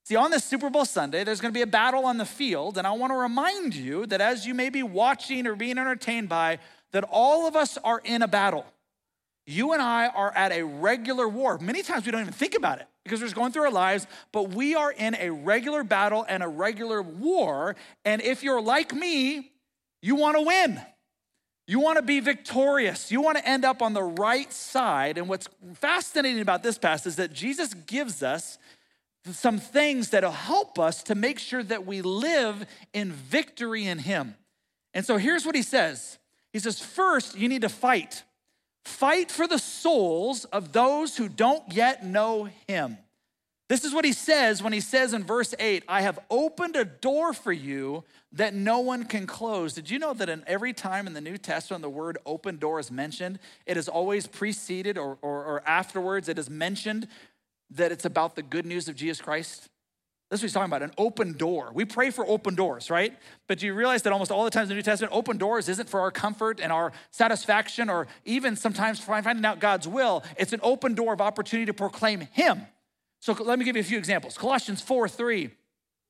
See, 0.05 0.15
on 0.15 0.31
this 0.31 0.43
Super 0.43 0.69
Bowl 0.69 0.85
Sunday, 0.85 1.23
there's 1.23 1.41
gonna 1.41 1.51
be 1.51 1.61
a 1.61 1.67
battle 1.67 2.05
on 2.05 2.17
the 2.17 2.25
field, 2.25 2.77
and 2.77 2.87
I 2.87 2.91
wanna 2.91 3.17
remind 3.17 3.75
you 3.75 4.05
that 4.07 4.21
as 4.21 4.47
you 4.47 4.53
may 4.53 4.69
be 4.69 4.83
watching 4.83 5.45
or 5.45 5.55
being 5.55 5.77
entertained 5.77 6.29
by, 6.29 6.59
that 6.91 7.03
all 7.03 7.47
of 7.47 7.55
us 7.55 7.77
are 7.83 8.01
in 8.03 8.21
a 8.21 8.27
battle. 8.27 8.65
You 9.45 9.73
and 9.73 9.81
I 9.81 10.07
are 10.07 10.35
at 10.35 10.51
a 10.51 10.63
regular 10.63 11.27
war. 11.27 11.59
Many 11.59 11.83
times 11.83 12.05
we 12.05 12.11
don't 12.11 12.21
even 12.21 12.33
think 12.33 12.55
about 12.55 12.79
it 12.79 12.87
because 13.05 13.21
we're 13.21 13.27
just 13.27 13.35
going 13.35 13.53
through 13.53 13.63
our 13.63 13.71
lives, 13.71 14.05
but 14.33 14.49
we 14.49 14.75
are 14.75 14.91
in 14.91 15.15
a 15.15 15.29
regular 15.29 15.85
battle 15.85 16.25
and 16.27 16.43
a 16.43 16.47
regular 16.47 17.01
war. 17.01 17.77
And 18.03 18.21
if 18.21 18.43
you're 18.43 18.61
like 18.61 18.93
me, 18.93 19.53
you 20.01 20.15
wanna 20.15 20.41
win. 20.41 20.81
You 21.67 21.79
want 21.79 21.97
to 21.97 22.03
be 22.03 22.19
victorious. 22.19 23.11
You 23.11 23.21
want 23.21 23.37
to 23.37 23.47
end 23.47 23.65
up 23.65 23.81
on 23.81 23.93
the 23.93 24.03
right 24.03 24.51
side. 24.53 25.17
And 25.17 25.27
what's 25.27 25.49
fascinating 25.73 26.41
about 26.41 26.61
this 26.61 26.77
passage 26.77 27.07
is 27.07 27.15
that 27.15 27.33
Jesus 27.33 27.73
gives 27.73 28.21
us 28.21 28.59
some 29.31 29.57
things 29.57 30.09
that'll 30.09 30.31
help 30.31 30.77
us 30.77 31.01
to 31.03 31.15
make 31.15 31.39
sure 31.39 31.63
that 31.63 31.85
we 31.85 32.03
live 32.03 32.65
in 32.93 33.11
victory 33.11 33.85
in 33.87 33.97
Him. 33.97 34.35
And 34.93 35.03
so 35.03 35.17
here's 35.17 35.45
what 35.45 35.55
He 35.55 35.63
says 35.63 36.19
He 36.53 36.59
says, 36.59 36.79
first, 36.79 37.35
you 37.35 37.49
need 37.49 37.63
to 37.63 37.69
fight. 37.69 38.23
Fight 38.85 39.31
for 39.31 39.47
the 39.47 39.59
souls 39.59 40.45
of 40.45 40.71
those 40.71 41.17
who 41.17 41.27
don't 41.27 41.63
yet 41.73 42.05
know 42.05 42.49
Him. 42.67 42.97
This 43.67 43.83
is 43.83 43.93
what 43.93 44.05
he 44.05 44.13
says 44.13 44.61
when 44.61 44.73
he 44.73 44.79
says 44.79 45.13
in 45.13 45.23
verse 45.23 45.55
8, 45.57 45.85
I 45.87 46.01
have 46.01 46.19
opened 46.29 46.75
a 46.75 46.85
door 46.85 47.33
for 47.33 47.51
you 47.51 48.03
that 48.33 48.53
no 48.53 48.79
one 48.79 49.05
can 49.05 49.25
close. 49.25 49.73
Did 49.73 49.89
you 49.89 49.97
know 49.97 50.13
that 50.13 50.29
in 50.29 50.43
every 50.45 50.71
time 50.71 51.07
in 51.07 51.13
the 51.13 51.21
New 51.21 51.37
Testament 51.37 51.81
the 51.81 51.89
word 51.89 52.19
open 52.27 52.57
door 52.57 52.79
is 52.79 52.91
mentioned, 52.91 53.39
it 53.65 53.75
is 53.75 53.89
always 53.89 54.27
preceded 54.27 54.99
or, 54.99 55.17
or, 55.23 55.43
or 55.43 55.63
afterwards, 55.65 56.29
it 56.29 56.37
is 56.37 56.47
mentioned 56.47 57.07
that 57.71 57.91
it's 57.91 58.05
about 58.05 58.35
the 58.35 58.43
good 58.43 58.67
news 58.67 58.87
of 58.87 58.95
Jesus 58.95 59.19
Christ? 59.19 59.67
That's 60.29 60.41
what 60.41 60.47
he's 60.47 60.53
talking 60.53 60.71
about, 60.71 60.81
an 60.81 60.91
open 60.97 61.33
door. 61.33 61.71
We 61.73 61.85
pray 61.85 62.09
for 62.09 62.27
open 62.27 62.55
doors, 62.55 62.89
right? 62.89 63.15
But 63.47 63.59
do 63.59 63.67
you 63.67 63.75
realize 63.75 64.01
that 64.03 64.13
almost 64.13 64.31
all 64.31 64.43
the 64.43 64.49
times 64.49 64.65
in 64.65 64.69
the 64.69 64.75
New 64.75 64.81
Testament, 64.81 65.13
open 65.13 65.37
doors 65.37 65.69
isn't 65.69 65.87
for 65.87 65.99
our 65.99 66.09
comfort 66.09 66.59
and 66.59 66.71
our 66.71 66.93
satisfaction 67.11 67.89
or 67.89 68.07
even 68.25 68.55
sometimes 68.55 68.99
finding 68.99 69.45
out 69.45 69.59
God's 69.59 69.87
will. 69.87 70.23
It's 70.37 70.51
an 70.51 70.61
open 70.63 70.95
door 70.95 71.13
of 71.13 71.21
opportunity 71.21 71.67
to 71.67 71.73
proclaim 71.73 72.21
Him. 72.21 72.61
So 73.19 73.33
let 73.33 73.59
me 73.59 73.65
give 73.65 73.75
you 73.75 73.81
a 73.81 73.85
few 73.85 73.99
examples. 73.99 74.37
Colossians 74.37 74.81
4 74.81 75.07
3, 75.07 75.51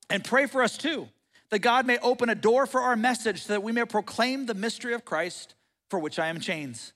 and 0.09 0.23
pray 0.23 0.45
for 0.45 0.63
us 0.63 0.77
too, 0.77 1.09
that 1.49 1.59
God 1.59 1.85
may 1.85 1.97
open 1.99 2.29
a 2.29 2.35
door 2.35 2.65
for 2.65 2.81
our 2.81 2.95
message 2.95 3.43
so 3.43 3.53
that 3.53 3.63
we 3.63 3.71
may 3.71 3.85
proclaim 3.85 4.45
the 4.45 4.53
mystery 4.53 4.93
of 4.93 5.03
Christ 5.03 5.55
for 5.89 5.99
which 5.99 6.19
I 6.19 6.27
am 6.27 6.37
in 6.37 6.41
chains. 6.41 6.93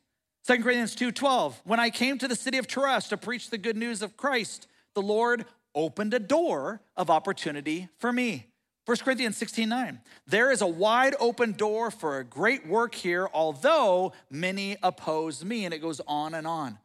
2 0.48 0.64
Corinthians 0.64 0.96
2 0.96 1.12
12, 1.12 1.62
when 1.66 1.80
I 1.80 1.90
came 1.90 2.18
to 2.18 2.28
the 2.28 2.36
city 2.36 2.58
of 2.58 2.66
Troas 2.66 3.08
to 3.10 3.18
preach 3.18 3.50
the 3.50 3.58
good 3.58 3.78
news 3.78 4.02
of 4.02 4.18
Christ, 4.18 4.68
the 4.94 5.02
Lord 5.02 5.46
opened 5.76 6.14
a 6.14 6.20
door 6.20 6.82
of 6.98 7.10
opportunity 7.10 7.90
for 7.98 8.12
me. 8.12 8.46
1 8.86 8.98
Corinthians 8.98 9.38
16 9.38 9.70
9, 9.70 10.02
there 10.26 10.52
is 10.52 10.62
a 10.62 10.68
wide 10.68 11.16
open 11.20 11.52
door 11.52 11.92
for 11.92 12.18
a 12.18 12.24
great 12.24 12.68
work 12.68 12.96
here, 12.96 13.30
although 13.34 14.14
many 14.32 14.78
oppose 14.82 15.46
me. 15.46 15.66
And 15.66 15.74
it 15.74 15.80
goes 15.80 16.02
on 16.08 16.34
and 16.34 16.48
on. 16.48 16.80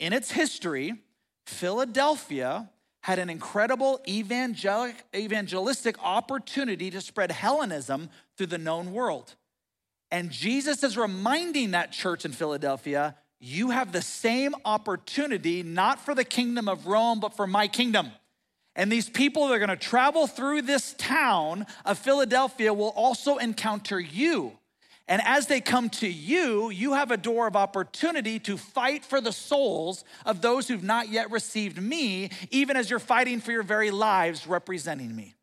In 0.00 0.12
its 0.12 0.32
history, 0.32 0.94
Philadelphia 1.46 2.70
had 3.02 3.18
an 3.18 3.30
incredible 3.30 4.00
evangelic, 4.08 5.04
evangelistic 5.14 5.96
opportunity 6.02 6.90
to 6.90 7.00
spread 7.00 7.30
Hellenism 7.30 8.08
through 8.36 8.46
the 8.46 8.58
known 8.58 8.92
world. 8.92 9.34
And 10.10 10.30
Jesus 10.30 10.82
is 10.82 10.96
reminding 10.96 11.72
that 11.72 11.92
church 11.92 12.24
in 12.24 12.32
Philadelphia 12.32 13.14
you 13.40 13.70
have 13.70 13.92
the 13.92 14.00
same 14.00 14.54
opportunity, 14.64 15.62
not 15.62 16.00
for 16.00 16.14
the 16.14 16.24
kingdom 16.24 16.66
of 16.66 16.86
Rome, 16.86 17.20
but 17.20 17.36
for 17.36 17.46
my 17.46 17.68
kingdom. 17.68 18.10
And 18.76 18.90
these 18.90 19.08
people 19.08 19.46
that 19.46 19.54
are 19.54 19.58
gonna 19.58 19.76
travel 19.76 20.26
through 20.26 20.62
this 20.62 20.94
town 20.94 21.66
of 21.84 21.98
Philadelphia 21.98 22.74
will 22.74 22.92
also 22.96 23.36
encounter 23.36 24.00
you. 24.00 24.58
And 25.06 25.20
as 25.24 25.46
they 25.46 25.60
come 25.60 25.90
to 25.90 26.08
you, 26.08 26.70
you 26.70 26.94
have 26.94 27.10
a 27.10 27.16
door 27.16 27.46
of 27.46 27.56
opportunity 27.56 28.38
to 28.40 28.56
fight 28.56 29.04
for 29.04 29.20
the 29.20 29.32
souls 29.32 30.02
of 30.24 30.40
those 30.40 30.66
who've 30.66 30.82
not 30.82 31.10
yet 31.10 31.30
received 31.30 31.80
me, 31.80 32.30
even 32.50 32.76
as 32.76 32.88
you're 32.88 32.98
fighting 32.98 33.40
for 33.40 33.52
your 33.52 33.62
very 33.62 33.90
lives 33.90 34.46
representing 34.46 35.14
me. 35.14 35.34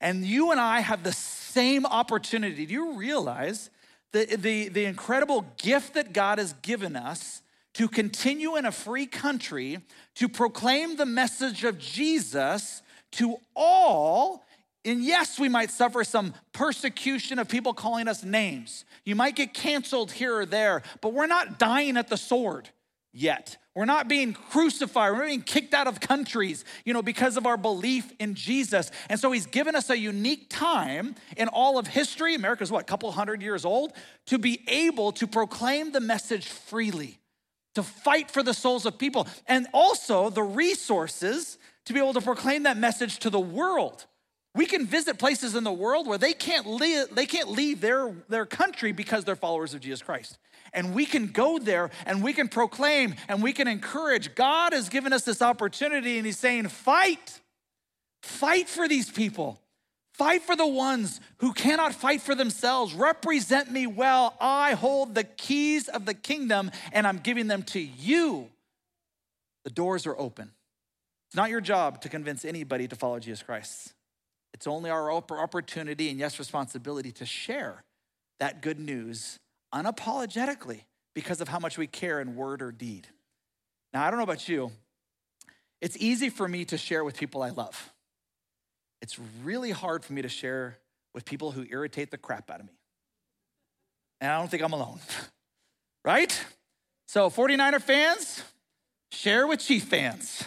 And 0.00 0.24
you 0.24 0.50
and 0.50 0.60
I 0.60 0.80
have 0.80 1.04
the 1.04 1.12
same 1.12 1.86
opportunity. 1.86 2.66
Do 2.66 2.74
you 2.74 2.92
realize 2.94 3.70
the, 4.12 4.26
the, 4.36 4.68
the 4.68 4.84
incredible 4.84 5.46
gift 5.56 5.94
that 5.94 6.12
God 6.12 6.38
has 6.38 6.52
given 6.54 6.96
us 6.96 7.41
to 7.74 7.88
continue 7.88 8.56
in 8.56 8.66
a 8.66 8.72
free 8.72 9.06
country 9.06 9.78
to 10.16 10.28
proclaim 10.28 10.96
the 10.96 11.06
message 11.06 11.64
of 11.64 11.78
Jesus 11.78 12.82
to 13.12 13.36
all 13.54 14.44
and 14.84 15.04
yes, 15.04 15.38
we 15.38 15.48
might 15.48 15.70
suffer 15.70 16.02
some 16.02 16.34
persecution 16.52 17.38
of 17.38 17.48
people 17.48 17.72
calling 17.72 18.08
us 18.08 18.24
names. 18.24 18.84
You 19.04 19.14
might 19.14 19.36
get 19.36 19.54
canceled 19.54 20.10
here 20.10 20.38
or 20.38 20.46
there, 20.46 20.82
but 21.00 21.12
we're 21.12 21.26
not 21.26 21.58
dying 21.58 21.96
at 21.96 22.08
the 22.08 22.16
sword 22.16 22.68
yet. 23.12 23.58
We're 23.74 23.84
not 23.84 24.08
being 24.08 24.32
crucified. 24.32 25.12
We're 25.12 25.20
not 25.20 25.26
being 25.26 25.42
kicked 25.42 25.72
out 25.72 25.86
of 25.86 26.00
countries, 26.00 26.64
you 26.84 26.92
know, 26.92 27.00
because 27.00 27.36
of 27.36 27.46
our 27.46 27.56
belief 27.56 28.12
in 28.18 28.34
Jesus. 28.34 28.90
And 29.08 29.18
so 29.18 29.30
he's 29.30 29.46
given 29.46 29.76
us 29.76 29.88
a 29.88 29.96
unique 29.96 30.50
time 30.50 31.14
in 31.36 31.48
all 31.48 31.78
of 31.78 31.86
history. 31.86 32.34
America's 32.34 32.70
what, 32.70 32.82
a 32.82 32.84
couple 32.84 33.10
hundred 33.12 33.40
years 33.40 33.64
old, 33.64 33.92
to 34.26 34.38
be 34.38 34.62
able 34.66 35.12
to 35.12 35.26
proclaim 35.26 35.92
the 35.92 36.00
message 36.00 36.48
freely, 36.48 37.18
to 37.74 37.82
fight 37.82 38.30
for 38.30 38.42
the 38.42 38.54
souls 38.54 38.86
of 38.86 38.98
people, 38.98 39.26
and 39.46 39.66
also 39.72 40.30
the 40.30 40.42
resources 40.42 41.58
to 41.86 41.92
be 41.92 41.98
able 41.98 42.12
to 42.14 42.20
proclaim 42.20 42.64
that 42.64 42.76
message 42.76 43.18
to 43.20 43.30
the 43.30 43.40
world. 43.40 44.06
We 44.54 44.66
can 44.66 44.86
visit 44.86 45.18
places 45.18 45.54
in 45.54 45.64
the 45.64 45.72
world 45.72 46.06
where 46.06 46.18
they 46.18 46.34
can't 46.34 46.66
leave, 46.66 47.14
they 47.14 47.24
can't 47.24 47.50
leave 47.50 47.80
their, 47.80 48.14
their 48.28 48.44
country 48.44 48.92
because 48.92 49.24
they're 49.24 49.36
followers 49.36 49.72
of 49.72 49.80
Jesus 49.80 50.02
Christ. 50.02 50.38
And 50.74 50.94
we 50.94 51.06
can 51.06 51.28
go 51.28 51.58
there 51.58 51.90
and 52.04 52.22
we 52.22 52.32
can 52.32 52.48
proclaim 52.48 53.14
and 53.28 53.42
we 53.42 53.52
can 53.52 53.66
encourage. 53.66 54.34
God 54.34 54.74
has 54.74 54.88
given 54.90 55.12
us 55.12 55.22
this 55.24 55.40
opportunity 55.40 56.18
and 56.18 56.26
He's 56.26 56.38
saying, 56.38 56.68
fight, 56.68 57.40
fight 58.22 58.68
for 58.68 58.88
these 58.88 59.10
people. 59.10 59.61
Fight 60.22 60.42
for 60.42 60.54
the 60.54 60.64
ones 60.64 61.20
who 61.38 61.52
cannot 61.52 61.92
fight 61.92 62.22
for 62.22 62.36
themselves. 62.36 62.94
Represent 62.94 63.72
me 63.72 63.88
well. 63.88 64.36
I 64.40 64.74
hold 64.74 65.16
the 65.16 65.24
keys 65.24 65.88
of 65.88 66.06
the 66.06 66.14
kingdom 66.14 66.70
and 66.92 67.08
I'm 67.08 67.18
giving 67.18 67.48
them 67.48 67.64
to 67.64 67.80
you. 67.80 68.48
The 69.64 69.70
doors 69.70 70.06
are 70.06 70.16
open. 70.16 70.52
It's 71.26 71.34
not 71.34 71.50
your 71.50 71.60
job 71.60 72.02
to 72.02 72.08
convince 72.08 72.44
anybody 72.44 72.86
to 72.86 72.94
follow 72.94 73.18
Jesus 73.18 73.42
Christ. 73.42 73.94
It's 74.54 74.68
only 74.68 74.90
our 74.90 75.10
opportunity 75.10 76.08
and, 76.08 76.20
yes, 76.20 76.38
responsibility 76.38 77.10
to 77.10 77.26
share 77.26 77.82
that 78.38 78.62
good 78.62 78.78
news 78.78 79.40
unapologetically 79.74 80.82
because 81.16 81.40
of 81.40 81.48
how 81.48 81.58
much 81.58 81.76
we 81.76 81.88
care 81.88 82.20
in 82.20 82.36
word 82.36 82.62
or 82.62 82.70
deed. 82.70 83.08
Now, 83.92 84.04
I 84.04 84.10
don't 84.10 84.20
know 84.20 84.24
about 84.24 84.48
you, 84.48 84.70
it's 85.80 85.96
easy 85.96 86.28
for 86.28 86.46
me 86.46 86.64
to 86.66 86.78
share 86.78 87.02
with 87.02 87.16
people 87.16 87.42
I 87.42 87.50
love. 87.50 87.92
It's 89.02 89.18
really 89.42 89.72
hard 89.72 90.04
for 90.04 90.12
me 90.12 90.22
to 90.22 90.28
share 90.28 90.78
with 91.12 91.24
people 91.24 91.50
who 91.50 91.66
irritate 91.68 92.10
the 92.10 92.16
crap 92.16 92.50
out 92.50 92.60
of 92.60 92.66
me. 92.66 92.72
And 94.20 94.30
I 94.30 94.38
don't 94.38 94.48
think 94.48 94.62
I'm 94.62 94.72
alone, 94.72 95.00
right? 96.04 96.44
So, 97.08 97.28
49er 97.28 97.82
fans, 97.82 98.42
share 99.10 99.46
with 99.46 99.60
Chief 99.60 99.82
fans. 99.84 100.44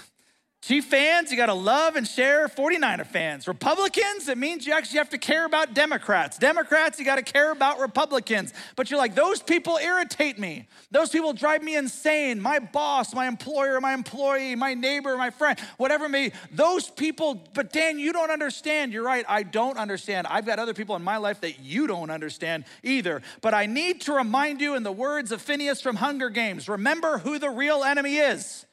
Chief 0.66 0.86
fans, 0.86 1.30
you 1.30 1.38
got 1.38 1.46
to 1.46 1.54
love 1.54 1.96
and 1.96 2.08
share 2.08 2.48
49er 2.48 3.06
fans. 3.06 3.48
Republicans, 3.48 4.28
it 4.28 4.36
means 4.36 4.66
you 4.66 4.74
actually 4.74 4.98
have 4.98 5.12
to 5.12 5.20
care 5.20 5.46
about 5.46 5.76
Democrats. 5.76 6.40
Democrats, 6.40 6.98
you 6.98 7.06
got 7.06 7.18
to 7.18 7.22
care 7.22 7.52
about 7.52 7.78
Republicans. 7.78 8.52
But 8.76 8.90
you're 8.90 8.98
like, 8.98 9.14
those 9.14 9.44
people 9.44 9.78
irritate 9.78 10.40
me. 10.40 10.68
Those 10.90 11.10
people 11.10 11.34
drive 11.34 11.62
me 11.62 11.76
insane. 11.76 12.42
My 12.42 12.58
boss, 12.58 13.14
my 13.14 13.28
employer, 13.28 13.80
my 13.80 13.94
employee, 13.94 14.56
my 14.56 14.74
neighbor, 14.74 15.16
my 15.18 15.30
friend, 15.30 15.60
whatever 15.78 16.10
may 16.10 16.32
those 16.52 16.90
people, 16.90 17.48
but 17.54 17.72
Dan, 17.72 18.00
you 18.00 18.12
don't 18.12 18.32
understand. 18.32 18.92
You're 18.92 19.06
right, 19.06 19.24
I 19.30 19.44
don't 19.44 19.78
understand. 19.78 20.26
I've 20.26 20.48
got 20.48 20.58
other 20.58 20.74
people 20.74 20.96
in 20.96 21.04
my 21.04 21.18
life 21.18 21.42
that 21.42 21.60
you 21.60 21.86
don't 21.86 22.10
understand 22.10 22.66
either. 22.82 23.22
But 23.42 23.54
I 23.54 23.68
need 23.68 24.02
to 24.02 24.14
remind 24.14 24.62
you 24.62 24.74
in 24.74 24.82
the 24.82 24.92
words 24.92 25.32
of 25.32 25.44
Phineas 25.44 25.80
from 25.80 25.98
Hunger 25.98 26.32
Games 26.32 26.68
remember 26.68 27.20
who 27.20 27.38
the 27.38 27.52
real 27.52 27.84
enemy 27.84 28.18
is. 28.18 28.65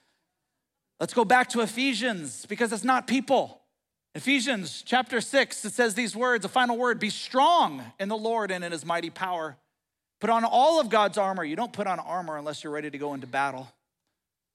Let's 1.02 1.14
go 1.14 1.24
back 1.24 1.48
to 1.48 1.62
Ephesians 1.62 2.46
because 2.46 2.72
it's 2.72 2.84
not 2.84 3.08
people. 3.08 3.60
Ephesians 4.14 4.84
chapter 4.86 5.20
6, 5.20 5.64
it 5.64 5.72
says 5.72 5.96
these 5.96 6.14
words, 6.14 6.44
a 6.44 6.48
final 6.48 6.78
word 6.78 7.00
be 7.00 7.10
strong 7.10 7.82
in 7.98 8.08
the 8.08 8.16
Lord 8.16 8.52
and 8.52 8.62
in 8.62 8.70
his 8.70 8.86
mighty 8.86 9.10
power. 9.10 9.56
Put 10.20 10.30
on 10.30 10.44
all 10.44 10.78
of 10.78 10.90
God's 10.90 11.18
armor. 11.18 11.42
You 11.42 11.56
don't 11.56 11.72
put 11.72 11.88
on 11.88 11.98
armor 11.98 12.36
unless 12.36 12.62
you're 12.62 12.72
ready 12.72 12.88
to 12.88 12.98
go 12.98 13.14
into 13.14 13.26
battle, 13.26 13.68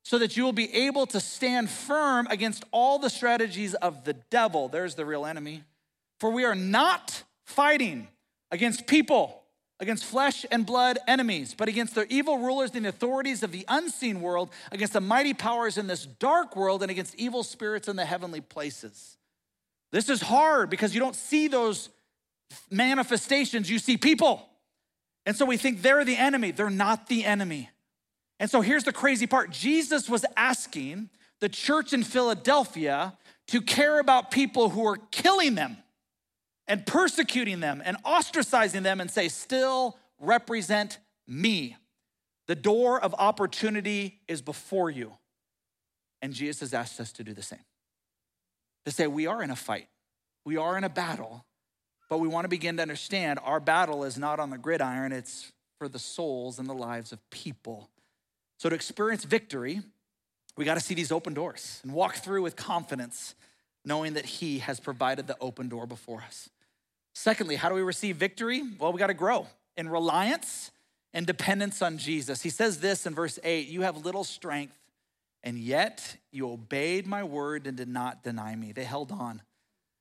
so 0.06 0.18
that 0.20 0.38
you 0.38 0.46
will 0.46 0.54
be 0.54 0.74
able 0.74 1.06
to 1.08 1.20
stand 1.20 1.70
firm 1.70 2.28
against 2.30 2.64
all 2.72 2.98
the 2.98 3.10
strategies 3.10 3.74
of 3.74 4.06
the 4.06 4.14
devil. 4.14 4.70
There's 4.70 4.96
the 4.96 5.06
real 5.06 5.26
enemy. 5.26 5.66
For 6.22 6.30
we 6.30 6.46
are 6.46 6.56
not 6.56 7.24
fighting 7.44 8.08
against 8.52 8.88
people, 8.88 9.44
against 9.80 10.06
flesh 10.06 10.46
and 10.50 10.66
blood 10.66 10.98
enemies, 11.08 11.54
but 11.56 11.68
against 11.68 11.94
their 11.94 12.08
evil 12.10 12.40
rulers 12.40 12.72
and 12.74 12.88
authorities 12.88 13.44
of 13.44 13.52
the 13.52 13.66
unseen 13.68 14.22
world, 14.22 14.50
against 14.72 14.94
the 14.94 15.02
mighty 15.02 15.34
powers 15.34 15.78
in 15.78 15.88
this 15.88 16.06
dark 16.06 16.56
world, 16.56 16.82
and 16.82 16.90
against 16.90 17.16
evil 17.16 17.44
spirits 17.44 17.88
in 17.88 17.96
the 17.96 18.06
heavenly 18.06 18.42
places. 18.42 19.18
This 19.92 20.10
is 20.10 20.22
hard 20.22 20.70
because 20.70 20.94
you 20.94 21.00
don't 21.00 21.16
see 21.16 21.48
those 21.48 21.90
manifestations, 22.72 23.70
you 23.70 23.80
see 23.80 23.98
people. 23.98 24.48
And 25.26 25.36
so 25.36 25.46
we 25.46 25.58
think 25.58 25.82
they're 25.82 26.06
the 26.06 26.16
enemy. 26.16 26.52
They're 26.52 26.70
not 26.70 27.08
the 27.08 27.26
enemy. 27.26 27.70
And 28.40 28.50
so 28.50 28.62
here's 28.62 28.84
the 28.84 28.94
crazy 28.94 29.28
part 29.28 29.52
Jesus 29.52 30.10
was 30.10 30.26
asking 30.36 31.10
the 31.40 31.50
church 31.50 31.94
in 31.94 32.04
Philadelphia 32.04 33.14
to 33.48 33.62
care 33.62 34.00
about 34.00 34.32
people 34.32 34.70
who 34.70 34.86
are 34.86 34.98
killing 35.12 35.56
them 35.56 35.78
and 36.68 36.86
persecuting 36.86 37.60
them 37.60 37.82
and 37.84 38.02
ostracizing 38.04 38.84
them 38.84 39.00
and 39.00 39.10
say, 39.10 39.30
still 39.30 39.98
represent 40.20 41.00
me. 41.28 41.76
The 42.48 42.56
door 42.56 43.02
of 43.02 43.14
opportunity 43.18 44.20
is 44.28 44.42
before 44.42 44.90
you. 44.90 45.14
And 46.22 46.34
Jesus 46.34 46.62
has 46.62 46.74
asked 46.74 47.00
us 47.00 47.12
to 47.14 47.24
do 47.24 47.34
the 47.34 47.44
same. 47.44 47.60
To 48.86 48.92
say, 48.92 49.08
we 49.08 49.28
are 49.28 49.44
in 49.44 49.52
a 49.52 49.56
fight, 49.56 49.88
we 50.46 50.58
are 50.58 50.78
in 50.78 50.84
a 50.84 50.90
battle, 50.90 51.46
but 52.10 52.20
we 52.20 52.28
want 52.28 52.46
to 52.46 52.50
begin 52.50 52.78
to 52.78 52.82
understand 52.82 53.40
our 53.44 53.60
battle 53.60 54.04
is 54.06 54.18
not 54.18 54.40
on 54.40 54.50
the 54.50 54.58
gridiron, 54.58 55.12
it's 55.12 55.52
for 55.78 55.90
the 55.90 56.00
souls 56.00 56.58
and 56.58 56.70
the 56.70 56.74
lives 56.74 57.12
of 57.12 57.20
people. 57.30 57.90
So 58.58 58.70
to 58.70 58.76
experience 58.76 59.26
victory, 59.26 59.82
we 60.56 60.66
got 60.66 60.76
to 60.76 60.80
see 60.80 60.96
these 60.96 61.12
open 61.12 61.34
doors 61.34 61.82
and 61.84 61.94
walk 61.94 62.16
through 62.16 62.42
with 62.42 62.56
confidence, 62.56 63.36
knowing 63.86 64.14
that 64.14 64.26
He 64.26 64.60
has 64.60 64.80
provided 64.80 65.28
the 65.28 65.38
open 65.40 65.70
door 65.70 65.86
before 65.86 66.22
us. 66.22 66.50
Secondly, 67.18 67.56
how 67.56 67.70
do 67.70 67.76
we 67.76 67.82
receive 67.82 68.18
victory? 68.18 68.64
Well, 68.80 68.94
we 68.94 69.00
got 69.00 69.08
to 69.08 69.14
grow 69.14 69.48
in 69.76 69.90
reliance 69.90 70.72
and 71.14 71.26
dependence 71.26 71.82
on 71.82 71.98
Jesus. 71.98 72.42
He 72.42 72.50
says 72.50 72.80
this 72.80 73.06
in 73.06 73.16
verse 73.16 73.40
8 73.44 73.68
You 73.68 73.82
have 73.82 74.06
little 74.06 74.24
strength, 74.24 74.78
and 75.44 75.58
yet 75.58 76.18
you 76.32 76.50
obeyed 76.52 77.08
my 77.08 77.24
word 77.24 77.66
and 77.66 77.76
did 77.76 77.90
not 77.90 78.24
deny 78.24 78.56
me. 78.56 78.72
They 78.72 78.84
held 78.84 79.12
on 79.12 79.42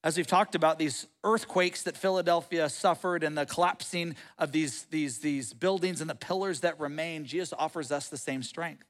as 0.07 0.16
we've 0.16 0.26
talked 0.29 0.55
about 0.55 0.79
these 0.79 1.09
earthquakes 1.24 1.83
that 1.83 1.96
Philadelphia 1.96 2.68
suffered 2.68 3.24
and 3.24 3.37
the 3.37 3.44
collapsing 3.44 4.14
of 4.38 4.52
these, 4.52 4.85
these, 4.85 5.18
these 5.18 5.52
buildings 5.52 6.00
and 6.00 6.09
the 6.09 6.14
pillars 6.14 6.61
that 6.61 6.79
remain, 6.79 7.24
Jesus 7.24 7.52
offers 7.59 7.90
us 7.90 8.09
the 8.09 8.16
same 8.16 8.44
strength 8.44 8.85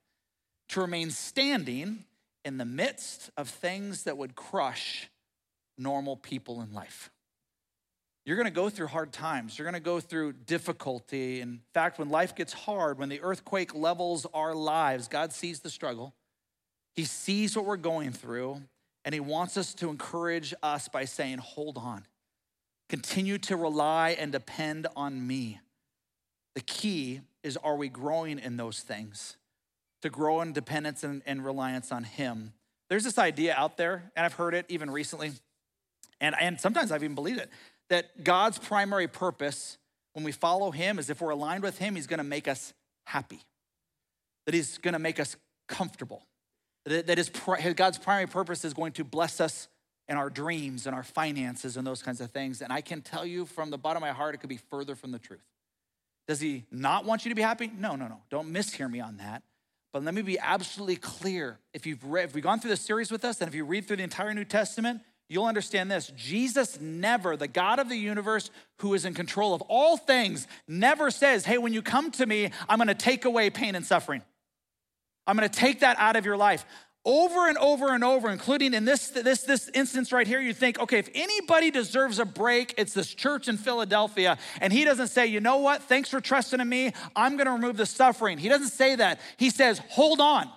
to 0.68 0.82
remain 0.82 1.10
standing 1.10 2.04
in 2.44 2.58
the 2.58 2.66
midst 2.66 3.30
of 3.34 3.48
things 3.48 4.02
that 4.04 4.18
would 4.18 4.34
crush 4.34 5.08
normal 5.78 6.18
people 6.18 6.60
in 6.60 6.74
life. 6.74 7.10
You're 8.26 8.36
gonna 8.36 8.50
go 8.50 8.68
through 8.68 8.88
hard 8.88 9.12
times. 9.12 9.56
You're 9.56 9.64
gonna 9.64 9.78
go 9.78 10.00
through 10.00 10.32
difficulty. 10.32 11.40
In 11.40 11.60
fact, 11.72 12.00
when 12.00 12.08
life 12.08 12.34
gets 12.34 12.52
hard, 12.52 12.98
when 12.98 13.08
the 13.08 13.20
earthquake 13.22 13.72
levels 13.72 14.26
our 14.34 14.52
lives, 14.52 15.06
God 15.06 15.32
sees 15.32 15.60
the 15.60 15.70
struggle. 15.70 16.12
He 16.92 17.04
sees 17.04 17.54
what 17.54 17.64
we're 17.64 17.76
going 17.76 18.10
through, 18.10 18.62
and 19.04 19.14
he 19.14 19.20
wants 19.20 19.56
us 19.56 19.74
to 19.74 19.90
encourage 19.90 20.52
us 20.60 20.88
by 20.88 21.04
saying, 21.04 21.38
hold 21.38 21.78
on, 21.78 22.04
continue 22.88 23.38
to 23.38 23.54
rely 23.54 24.16
and 24.18 24.32
depend 24.32 24.88
on 24.96 25.24
me. 25.24 25.60
The 26.56 26.62
key 26.62 27.20
is 27.44 27.56
are 27.58 27.76
we 27.76 27.88
growing 27.88 28.40
in 28.40 28.56
those 28.56 28.80
things? 28.80 29.36
To 30.02 30.10
grow 30.10 30.40
in 30.40 30.52
dependence 30.52 31.04
and, 31.04 31.22
and 31.26 31.44
reliance 31.44 31.92
on 31.92 32.02
him. 32.02 32.54
There's 32.88 33.04
this 33.04 33.18
idea 33.18 33.54
out 33.56 33.76
there, 33.76 34.10
and 34.16 34.26
I've 34.26 34.34
heard 34.34 34.54
it 34.54 34.66
even 34.68 34.90
recently, 34.90 35.30
and, 36.20 36.34
and 36.40 36.60
sometimes 36.60 36.90
I've 36.90 37.04
even 37.04 37.14
believed 37.14 37.38
it, 37.38 37.50
that 37.90 38.24
God's 38.24 38.58
primary 38.58 39.08
purpose 39.08 39.78
when 40.12 40.24
we 40.24 40.32
follow 40.32 40.70
him 40.70 40.98
is 40.98 41.10
if 41.10 41.20
we're 41.20 41.30
aligned 41.30 41.62
with 41.62 41.78
him, 41.78 41.94
he's 41.94 42.06
gonna 42.06 42.24
make 42.24 42.48
us 42.48 42.72
happy, 43.04 43.40
that 44.46 44.54
he's 44.54 44.78
gonna 44.78 44.98
make 44.98 45.20
us 45.20 45.36
comfortable 45.68 46.26
that 46.86 47.18
his, 47.18 47.28
God's 47.28 47.98
primary 47.98 48.28
purpose 48.28 48.64
is 48.64 48.72
going 48.72 48.92
to 48.92 49.04
bless 49.04 49.40
us 49.40 49.68
in 50.08 50.16
our 50.16 50.30
dreams 50.30 50.86
and 50.86 50.94
our 50.94 51.02
finances 51.02 51.76
and 51.76 51.84
those 51.84 52.00
kinds 52.00 52.20
of 52.20 52.30
things. 52.30 52.62
And 52.62 52.72
I 52.72 52.80
can 52.80 53.02
tell 53.02 53.26
you 53.26 53.44
from 53.44 53.70
the 53.70 53.78
bottom 53.78 54.02
of 54.02 54.08
my 54.08 54.14
heart, 54.14 54.36
it 54.36 54.38
could 54.38 54.48
be 54.48 54.60
further 54.70 54.94
from 54.94 55.10
the 55.10 55.18
truth. 55.18 55.44
Does 56.28 56.40
he 56.40 56.64
not 56.70 57.04
want 57.04 57.24
you 57.24 57.30
to 57.30 57.34
be 57.34 57.42
happy? 57.42 57.70
No, 57.76 57.96
no, 57.96 58.06
no. 58.06 58.20
Don't 58.30 58.52
mishear 58.52 58.90
me 58.90 59.00
on 59.00 59.16
that. 59.16 59.42
But 59.92 60.04
let 60.04 60.14
me 60.14 60.22
be 60.22 60.38
absolutely 60.38 60.96
clear. 60.96 61.58
If 61.74 61.86
you've 61.86 62.04
read, 62.04 62.26
if 62.26 62.34
we've 62.34 62.44
gone 62.44 62.60
through 62.60 62.70
this 62.70 62.82
series 62.82 63.10
with 63.10 63.24
us, 63.24 63.40
and 63.40 63.48
if 63.48 63.54
you 63.54 63.64
read 63.64 63.86
through 63.86 63.96
the 63.96 64.02
entire 64.04 64.32
New 64.32 64.44
Testament, 64.44 65.00
you'll 65.28 65.46
understand 65.46 65.90
this. 65.90 66.12
Jesus 66.16 66.80
never, 66.80 67.36
the 67.36 67.48
God 67.48 67.78
of 67.78 67.88
the 67.88 67.96
universe 67.96 68.50
who 68.78 68.94
is 68.94 69.04
in 69.04 69.14
control 69.14 69.54
of 69.54 69.62
all 69.62 69.96
things, 69.96 70.46
never 70.68 71.10
says, 71.10 71.44
Hey, 71.44 71.58
when 71.58 71.72
you 71.72 71.82
come 71.82 72.10
to 72.12 72.26
me, 72.26 72.50
I'm 72.68 72.78
gonna 72.78 72.94
take 72.94 73.24
away 73.24 73.50
pain 73.50 73.74
and 73.74 73.84
suffering. 73.84 74.22
I'm 75.26 75.36
gonna 75.36 75.48
take 75.48 75.80
that 75.80 75.98
out 75.98 76.16
of 76.16 76.24
your 76.24 76.36
life. 76.36 76.64
Over 77.04 77.48
and 77.48 77.56
over 77.58 77.94
and 77.94 78.02
over, 78.02 78.30
including 78.30 78.74
in 78.74 78.84
this, 78.84 79.10
this, 79.10 79.42
this 79.42 79.70
instance 79.74 80.10
right 80.10 80.26
here, 80.26 80.40
you 80.40 80.52
think, 80.52 80.80
okay, 80.80 80.98
if 80.98 81.08
anybody 81.14 81.70
deserves 81.70 82.18
a 82.18 82.24
break, 82.24 82.74
it's 82.78 82.94
this 82.94 83.14
church 83.14 83.46
in 83.46 83.56
Philadelphia. 83.56 84.38
And 84.60 84.72
he 84.72 84.82
doesn't 84.84 85.08
say, 85.08 85.26
you 85.26 85.38
know 85.38 85.58
what, 85.58 85.84
thanks 85.84 86.08
for 86.08 86.20
trusting 86.20 86.58
in 86.58 86.68
me, 86.68 86.92
I'm 87.14 87.36
gonna 87.36 87.52
remove 87.52 87.76
the 87.76 87.86
suffering. 87.86 88.38
He 88.38 88.48
doesn't 88.48 88.70
say 88.70 88.96
that. 88.96 89.20
He 89.36 89.50
says, 89.50 89.80
hold 89.90 90.20
on. 90.20 90.50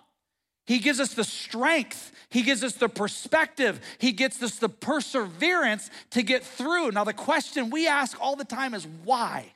He 0.70 0.78
gives 0.78 1.00
us 1.00 1.16
the 1.16 1.24
strength. 1.24 2.12
He 2.30 2.44
gives 2.44 2.64
us 2.64 2.74
the 2.74 2.90
perspective. 2.90 3.82
He 3.98 4.12
gives 4.12 4.44
us 4.44 4.60
the 4.60 4.70
perseverance 4.70 5.90
to 6.12 6.22
get 6.22 6.44
through. 6.44 6.92
Now, 6.92 7.06
the 7.06 7.12
question 7.12 7.72
we 7.72 7.88
ask 7.88 8.16
all 8.22 8.36
the 8.36 8.46
time 8.46 8.76
is 8.76 8.86
why? 9.04 9.52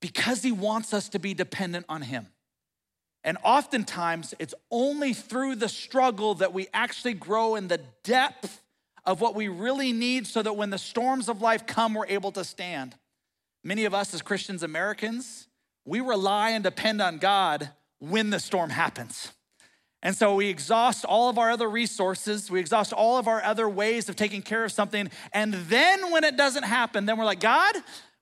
Because 0.00 0.42
he 0.42 0.50
wants 0.50 0.92
us 0.92 1.08
to 1.10 1.20
be 1.20 1.34
dependent 1.34 1.86
on 1.88 2.02
him. 2.02 2.26
And 3.22 3.38
oftentimes, 3.44 4.34
it's 4.40 4.54
only 4.72 5.14
through 5.14 5.54
the 5.54 5.68
struggle 5.68 6.34
that 6.34 6.52
we 6.52 6.66
actually 6.74 7.14
grow 7.14 7.54
in 7.54 7.68
the 7.68 7.80
depth 8.02 8.60
of 9.04 9.20
what 9.20 9.36
we 9.36 9.46
really 9.46 9.92
need 9.92 10.26
so 10.26 10.42
that 10.42 10.56
when 10.56 10.70
the 10.70 10.78
storms 10.78 11.28
of 11.28 11.40
life 11.40 11.64
come, 11.64 11.94
we're 11.94 12.08
able 12.08 12.32
to 12.32 12.42
stand. 12.42 12.96
Many 13.62 13.84
of 13.84 13.94
us 13.94 14.12
as 14.14 14.20
Christians 14.20 14.64
Americans, 14.64 15.46
we 15.84 16.00
rely 16.00 16.50
and 16.50 16.64
depend 16.64 17.00
on 17.00 17.18
God 17.18 17.70
when 18.00 18.30
the 18.30 18.40
storm 18.40 18.70
happens. 18.70 19.30
And 20.02 20.16
so 20.16 20.34
we 20.34 20.48
exhaust 20.48 21.04
all 21.04 21.28
of 21.28 21.38
our 21.38 21.50
other 21.50 21.70
resources, 21.70 22.50
we 22.50 22.58
exhaust 22.58 22.92
all 22.92 23.18
of 23.18 23.28
our 23.28 23.42
other 23.42 23.68
ways 23.68 24.08
of 24.08 24.16
taking 24.16 24.42
care 24.42 24.64
of 24.64 24.72
something. 24.72 25.08
And 25.32 25.54
then 25.54 26.10
when 26.10 26.24
it 26.24 26.36
doesn't 26.36 26.64
happen, 26.64 27.06
then 27.06 27.16
we're 27.16 27.24
like, 27.24 27.38
God, 27.38 27.76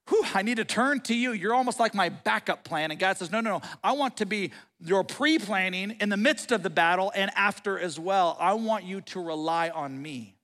whew, 0.09 0.23
I 0.35 0.43
need 0.43 0.59
to 0.59 0.65
turn 0.67 1.01
to 1.03 1.15
you. 1.15 1.33
You're 1.33 1.55
almost 1.55 1.81
like 1.81 1.95
my 1.95 2.11
backup 2.11 2.65
plan. 2.65 2.91
And 2.91 3.01
God 3.01 3.17
says, 3.17 3.33
No, 3.33 3.41
no, 3.41 3.59
no. 3.59 3.63
I 3.83 3.93
want 3.93 4.19
to 4.19 4.27
be 4.27 4.53
your 4.85 5.05
pre 5.05 5.39
planning 5.39 5.97
in 6.01 6.11
the 6.11 6.19
midst 6.19 6.53
of 6.53 6.63
the 6.63 6.71
battle 6.71 7.13
and 7.15 7.31
after 7.35 7.79
as 7.79 7.99
well. 7.99 8.37
I 8.39 8.53
want 8.55 8.85
you 8.85 9.01
to 9.01 9.23
rely 9.23 9.71
on 9.71 10.01
me. 10.01 10.37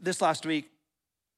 This 0.00 0.20
last 0.20 0.46
week, 0.46 0.70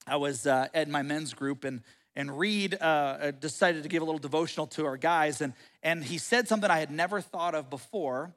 I 0.07 0.17
was 0.17 0.47
uh, 0.47 0.69
at 0.75 0.89
my 0.89 1.03
men's 1.03 1.33
group 1.33 1.65
and 1.65 1.83
and 2.17 2.37
Reed 2.37 2.77
uh, 2.81 3.31
decided 3.31 3.85
to 3.85 3.89
give 3.89 4.03
a 4.03 4.05
little 4.05 4.19
devotional 4.19 4.67
to 4.69 4.87
our 4.87 4.97
guys, 4.97 5.41
and, 5.41 5.53
and 5.85 6.03
he 6.03 6.19
said 6.19 6.49
something 6.49 6.69
I 6.69 6.81
had 6.81 6.91
never 6.91 7.21
thought 7.21 7.55
of 7.55 7.71
before 7.71 8.35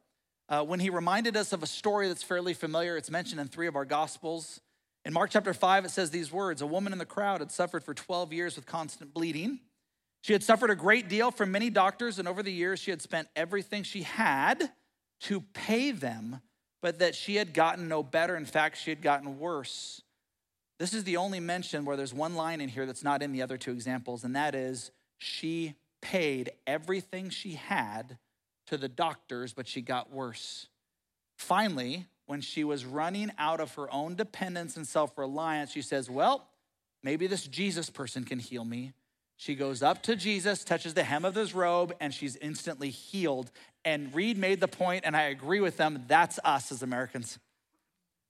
uh, 0.51 0.61
when 0.61 0.81
he 0.81 0.89
reminded 0.89 1.37
us 1.37 1.53
of 1.53 1.63
a 1.63 1.67
story 1.67 2.09
that's 2.09 2.21
fairly 2.21 2.53
familiar. 2.53 2.97
It's 2.97 3.09
mentioned 3.09 3.39
in 3.39 3.47
three 3.47 3.67
of 3.67 3.75
our 3.77 3.85
gospels. 3.85 4.59
In 5.05 5.13
Mark 5.13 5.31
chapter 5.31 5.53
5, 5.53 5.85
it 5.85 5.91
says 5.91 6.11
these 6.11 6.31
words 6.31 6.61
A 6.61 6.67
woman 6.67 6.91
in 6.91 6.99
the 6.99 7.05
crowd 7.05 7.39
had 7.39 7.51
suffered 7.51 7.83
for 7.83 7.93
12 7.93 8.33
years 8.33 8.57
with 8.57 8.65
constant 8.65 9.13
bleeding. 9.13 9.61
She 10.19 10.33
had 10.33 10.43
suffered 10.43 10.69
a 10.69 10.75
great 10.75 11.07
deal 11.07 11.31
from 11.31 11.51
many 11.51 11.71
doctors, 11.71 12.19
and 12.19 12.27
over 12.27 12.43
the 12.43 12.51
years, 12.51 12.79
she 12.79 12.91
had 12.91 13.01
spent 13.01 13.27
everything 13.35 13.81
she 13.81 14.03
had 14.03 14.71
to 15.21 15.41
pay 15.53 15.91
them, 15.91 16.41
but 16.81 16.99
that 16.99 17.15
she 17.15 17.37
had 17.37 17.53
gotten 17.53 17.87
no 17.87 18.03
better. 18.03 18.35
In 18.35 18.45
fact, 18.45 18.77
she 18.77 18.91
had 18.91 19.01
gotten 19.01 19.39
worse. 19.39 20.01
This 20.77 20.93
is 20.93 21.05
the 21.05 21.17
only 21.17 21.39
mention 21.39 21.85
where 21.85 21.95
there's 21.95 22.13
one 22.13 22.35
line 22.35 22.59
in 22.59 22.69
here 22.69 22.85
that's 22.85 23.03
not 23.03 23.23
in 23.23 23.31
the 23.31 23.41
other 23.41 23.57
two 23.57 23.71
examples, 23.71 24.23
and 24.23 24.35
that 24.35 24.53
is 24.53 24.91
she 25.17 25.75
paid 26.01 26.51
everything 26.67 27.29
she 27.29 27.53
had 27.53 28.17
to 28.71 28.77
the 28.77 28.89
doctors, 28.89 29.53
but 29.53 29.67
she 29.67 29.81
got 29.81 30.11
worse. 30.11 30.67
Finally, 31.37 32.05
when 32.25 32.39
she 32.39 32.63
was 32.63 32.85
running 32.85 33.29
out 33.37 33.59
of 33.59 33.73
her 33.75 33.93
own 33.93 34.15
dependence 34.15 34.77
and 34.77 34.87
self 34.87 35.17
reliance, 35.17 35.71
she 35.71 35.81
says, 35.81 36.09
Well, 36.09 36.47
maybe 37.03 37.27
this 37.27 37.45
Jesus 37.45 37.89
person 37.89 38.23
can 38.23 38.39
heal 38.39 38.63
me. 38.63 38.93
She 39.35 39.55
goes 39.55 39.83
up 39.83 40.03
to 40.03 40.15
Jesus, 40.15 40.63
touches 40.63 40.93
the 40.93 41.03
hem 41.03 41.25
of 41.25 41.35
his 41.35 41.53
robe, 41.53 41.93
and 41.99 42.13
she's 42.13 42.37
instantly 42.37 42.91
healed. 42.91 43.51
And 43.83 44.13
Reed 44.15 44.37
made 44.37 44.61
the 44.61 44.69
point, 44.69 45.03
and 45.03 45.17
I 45.17 45.23
agree 45.23 45.59
with 45.59 45.75
them 45.75 46.05
that's 46.07 46.39
us 46.45 46.71
as 46.71 46.81
Americans. 46.81 47.39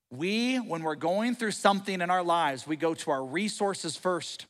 We, 0.10 0.58
when 0.58 0.82
we're 0.82 0.96
going 0.96 1.36
through 1.36 1.52
something 1.52 2.02
in 2.02 2.10
our 2.10 2.24
lives, 2.24 2.66
we 2.66 2.78
go 2.78 2.96
to 2.96 3.12
our 3.12 3.24
resources 3.24 3.96
first. 3.96 4.48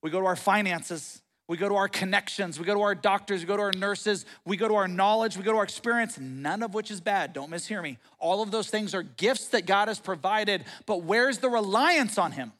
We 0.00 0.10
go 0.10 0.20
to 0.20 0.26
our 0.26 0.36
finances. 0.36 1.22
We 1.46 1.58
go 1.58 1.68
to 1.68 1.74
our 1.74 1.88
connections. 1.88 2.58
We 2.58 2.64
go 2.64 2.74
to 2.74 2.80
our 2.80 2.94
doctors. 2.94 3.40
We 3.40 3.46
go 3.46 3.56
to 3.56 3.64
our 3.64 3.72
nurses. 3.72 4.24
We 4.46 4.56
go 4.56 4.66
to 4.66 4.74
our 4.76 4.88
knowledge. 4.88 5.36
We 5.36 5.42
go 5.42 5.52
to 5.52 5.58
our 5.58 5.64
experience, 5.64 6.18
none 6.18 6.62
of 6.62 6.72
which 6.72 6.90
is 6.90 7.00
bad. 7.00 7.34
Don't 7.34 7.50
mishear 7.50 7.82
me. 7.82 7.98
All 8.18 8.42
of 8.42 8.50
those 8.50 8.70
things 8.70 8.94
are 8.94 9.02
gifts 9.02 9.48
that 9.48 9.66
God 9.66 9.88
has 9.88 9.98
provided, 9.98 10.64
but 10.86 11.02
where's 11.02 11.38
the 11.38 11.50
reliance 11.50 12.16
on 12.16 12.32
Him? 12.32 12.52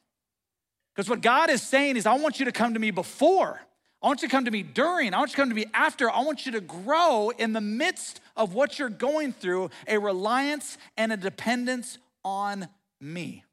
Because 0.93 1.09
what 1.09 1.21
God 1.21 1.49
is 1.49 1.63
saying 1.63 1.97
is, 1.97 2.05
I 2.05 2.13
want 2.15 2.39
you 2.39 2.45
to 2.45 2.51
come 2.51 2.75
to 2.75 2.79
me 2.79 2.91
before. 2.91 3.59
I 4.03 4.07
want 4.07 4.21
you 4.21 4.27
to 4.27 4.31
come 4.31 4.45
to 4.45 4.51
me 4.51 4.61
during. 4.61 5.15
I 5.15 5.17
want 5.17 5.31
you 5.31 5.35
to 5.35 5.41
come 5.41 5.49
to 5.49 5.55
me 5.55 5.65
after. 5.73 6.11
I 6.11 6.21
want 6.21 6.45
you 6.45 6.51
to 6.51 6.61
grow 6.61 7.31
in 7.31 7.53
the 7.53 7.61
midst 7.61 8.21
of 8.37 8.53
what 8.53 8.77
you're 8.77 8.87
going 8.87 9.33
through 9.33 9.71
a 9.87 9.97
reliance 9.97 10.77
and 10.95 11.11
a 11.11 11.17
dependence 11.17 11.97
on 12.23 12.67
me. 13.01 13.44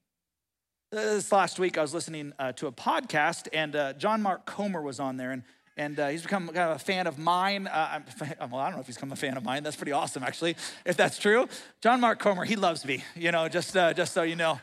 This 0.92 1.32
last 1.32 1.58
week, 1.58 1.78
I 1.78 1.80
was 1.80 1.94
listening 1.94 2.34
uh, 2.38 2.52
to 2.52 2.66
a 2.66 2.72
podcast, 2.72 3.48
and 3.54 3.74
uh, 3.74 3.94
John 3.94 4.20
Mark 4.20 4.44
Comer 4.44 4.82
was 4.82 5.00
on 5.00 5.16
there, 5.16 5.30
and 5.30 5.42
and 5.78 5.98
uh, 5.98 6.08
he's 6.08 6.20
become 6.20 6.48
kind 6.48 6.70
of 6.70 6.76
a 6.76 6.78
fan 6.78 7.06
of 7.06 7.18
mine. 7.18 7.66
Uh, 7.66 8.00
well, 8.40 8.56
I 8.56 8.66
don't 8.66 8.74
know 8.74 8.80
if 8.80 8.86
he's 8.88 8.96
become 8.96 9.10
a 9.10 9.16
fan 9.16 9.38
of 9.38 9.42
mine. 9.42 9.62
That's 9.62 9.74
pretty 9.74 9.92
awesome, 9.92 10.22
actually, 10.22 10.54
if 10.84 10.98
that's 10.98 11.18
true. 11.18 11.48
John 11.80 11.98
Mark 11.98 12.18
Comer, 12.18 12.44
he 12.44 12.56
loves 12.56 12.84
me. 12.84 13.02
You 13.16 13.32
know, 13.32 13.48
just 13.48 13.74
uh, 13.74 13.94
just 13.94 14.12
so 14.12 14.22
you 14.22 14.36
know. 14.36 14.60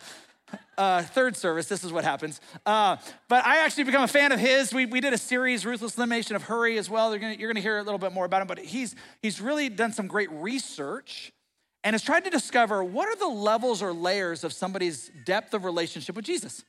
Uh, 0.77 1.01
third 1.01 1.35
service, 1.35 1.67
this 1.67 1.83
is 1.83 1.91
what 1.91 2.03
happens. 2.03 2.41
Uh, 2.63 2.97
but 3.27 3.43
I 3.43 3.65
actually 3.65 3.85
become 3.85 4.03
a 4.03 4.07
fan 4.07 4.31
of 4.31 4.39
his. 4.39 4.71
We, 4.71 4.85
we 4.85 5.01
did 5.01 5.13
a 5.13 5.17
series, 5.17 5.65
Ruthless 5.65 5.97
Elimination 5.97 6.35
of 6.35 6.43
Hurry, 6.43 6.77
as 6.77 6.91
well. 6.91 7.11
Gonna, 7.17 7.33
you're 7.33 7.49
going 7.49 7.55
to 7.55 7.61
hear 7.61 7.79
a 7.79 7.83
little 7.83 7.97
bit 7.97 8.13
more 8.13 8.25
about 8.25 8.41
him, 8.43 8.47
but 8.47 8.59
he's, 8.59 8.95
he's 9.21 9.41
really 9.41 9.69
done 9.69 9.93
some 9.93 10.05
great 10.05 10.31
research 10.31 11.33
and 11.83 11.93
has 11.93 12.01
tried 12.01 12.25
to 12.25 12.29
discover 12.29 12.83
what 12.83 13.07
are 13.07 13.15
the 13.15 13.27
levels 13.27 13.81
or 13.81 13.93
layers 13.93 14.43
of 14.43 14.53
somebody's 14.53 15.11
depth 15.25 15.53
of 15.53 15.63
relationship 15.63 16.15
with 16.15 16.25
Jesus. 16.25 16.63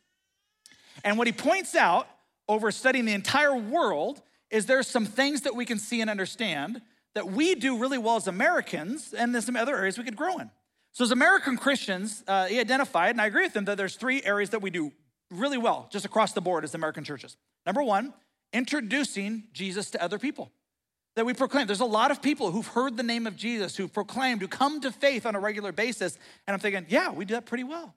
And 1.05 1.19
what 1.19 1.27
he 1.27 1.33
points 1.33 1.75
out 1.75 2.09
over 2.49 2.71
studying 2.71 3.05
the 3.05 3.13
entire 3.13 3.57
world 3.57 4.23
is 4.51 4.67
there's 4.67 4.87
some 4.87 5.07
things 5.07 5.43
that 5.43 5.55
we 5.55 5.65
can 5.65 5.79
see 5.79 6.01
and 6.01 6.11
understand 6.11 6.83
that 7.15 7.27
we 7.27 7.55
do 7.55 7.79
really 7.79 7.99
well 7.99 8.17
as 8.17 8.29
Americans, 8.29 9.13
and 9.13 9.35
there's 9.35 9.47
some 9.47 9.57
other 9.57 9.77
areas 9.77 9.99
we 9.99 10.05
could 10.05 10.17
grow 10.17 10.39
in. 10.39 10.51
So, 10.93 11.05
as 11.05 11.11
American 11.11 11.57
Christians, 11.57 12.25
uh, 12.27 12.47
he 12.47 12.59
identified, 12.59 13.11
and 13.11 13.21
I 13.21 13.27
agree 13.27 13.45
with 13.45 13.57
him, 13.57 13.65
that 13.67 13.77
there's 13.77 13.97
three 13.97 14.23
areas 14.25 14.51
that 14.51 14.63
we 14.63 14.71
do 14.71 14.93
really 15.31 15.59
well 15.59 15.89
just 15.93 16.05
across 16.05 16.33
the 16.33 16.41
board 16.41 16.65
as 16.65 16.75
American 16.75 17.05
churches. 17.05 17.37
Number 17.65 17.83
one, 17.83 18.13
introducing 18.53 19.45
Jesus 19.53 19.91
to 19.93 20.03
other 20.03 20.19
people 20.19 20.51
that 21.17 21.27
we 21.27 21.35
proclaim. 21.35 21.67
There's 21.67 21.81
a 21.81 21.85
lot 21.85 22.11
of 22.11 22.23
people 22.23 22.51
who've 22.51 22.67
heard 22.67 22.97
the 22.97 23.03
name 23.03 23.27
of 23.27 23.37
Jesus, 23.37 23.77
who've 23.77 23.93
proclaimed, 23.93 24.41
who 24.41 24.49
come 24.49 24.81
to 24.81 24.93
faith 24.93 25.27
on 25.27 25.35
a 25.35 25.41
regular 25.41 25.73
basis. 25.73 26.19
And 26.47 26.55
I'm 26.55 26.61
thinking, 26.61 26.87
yeah, 26.89 27.11
we 27.11 27.25
do 27.25 27.35
that 27.35 27.47
pretty 27.47 27.65
well. 27.65 27.95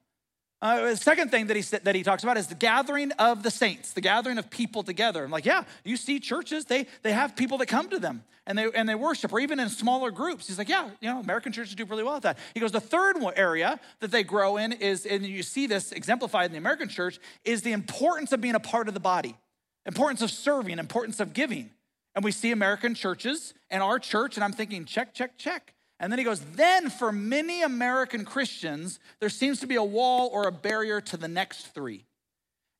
Uh, 0.61 0.91
the 0.91 0.95
second 0.97 1.29
thing 1.29 1.47
that 1.47 1.57
he, 1.57 1.61
that 1.61 1.93
he 1.93 2.03
talks 2.03 2.23
about 2.23 2.37
is 2.37 2.47
the 2.47 2.55
gathering 2.55 3.11
of 3.13 3.43
the 3.43 3.51
saints, 3.51 3.91
the 3.91 4.01
gathering 4.01 4.37
of 4.37 4.49
people 4.49 4.81
together. 4.81 5.23
I'm 5.23 5.29
like, 5.29 5.45
yeah, 5.45 5.65
you 5.83 5.97
see 5.97 6.21
churches, 6.21 6.65
they, 6.65 6.87
they 7.01 7.11
have 7.11 7.35
people 7.35 7.57
that 7.57 7.65
come 7.65 7.89
to 7.89 7.99
them 7.99 8.23
and 8.45 8.57
they, 8.57 8.69
and 8.73 8.87
they 8.87 8.95
worship, 8.95 9.33
or 9.33 9.39
even 9.39 9.59
in 9.59 9.69
smaller 9.69 10.09
groups. 10.09 10.47
He's 10.47 10.57
like, 10.57 10.69
yeah, 10.69 10.89
you 11.01 11.09
know, 11.09 11.19
American 11.19 11.51
churches 11.51 11.75
do 11.75 11.83
really 11.85 12.03
well 12.03 12.15
at 12.15 12.23
that. 12.23 12.37
He 12.53 12.59
goes, 12.59 12.71
the 12.71 12.81
third 12.81 13.17
area 13.35 13.79
that 13.99 14.11
they 14.11 14.23
grow 14.23 14.57
in 14.57 14.71
is, 14.71 15.05
and 15.05 15.25
you 15.25 15.43
see 15.43 15.67
this 15.67 15.91
exemplified 15.91 16.45
in 16.45 16.51
the 16.53 16.57
American 16.57 16.89
church, 16.89 17.19
is 17.43 17.61
the 17.61 17.73
importance 17.73 18.31
of 18.31 18.41
being 18.41 18.55
a 18.55 18.59
part 18.59 18.87
of 18.87 18.93
the 18.93 18.99
body, 18.99 19.35
importance 19.85 20.21
of 20.21 20.31
serving, 20.31 20.79
importance 20.79 21.19
of 21.19 21.33
giving. 21.33 21.71
And 22.15 22.23
we 22.23 22.31
see 22.31 22.51
American 22.51 22.93
churches 22.93 23.53
and 23.69 23.81
our 23.81 23.99
church, 23.99 24.35
and 24.35 24.43
I'm 24.43 24.53
thinking, 24.53 24.85
check, 24.85 25.13
check, 25.13 25.37
check. 25.37 25.73
And 25.99 26.11
then 26.11 26.19
he 26.19 26.25
goes, 26.25 26.41
then 26.55 26.89
for 26.89 27.11
many 27.11 27.63
American 27.63 28.25
Christians, 28.25 28.99
there 29.19 29.29
seems 29.29 29.59
to 29.61 29.67
be 29.67 29.75
a 29.75 29.83
wall 29.83 30.29
or 30.33 30.47
a 30.47 30.51
barrier 30.51 31.01
to 31.01 31.17
the 31.17 31.27
next 31.27 31.67
three. 31.73 32.05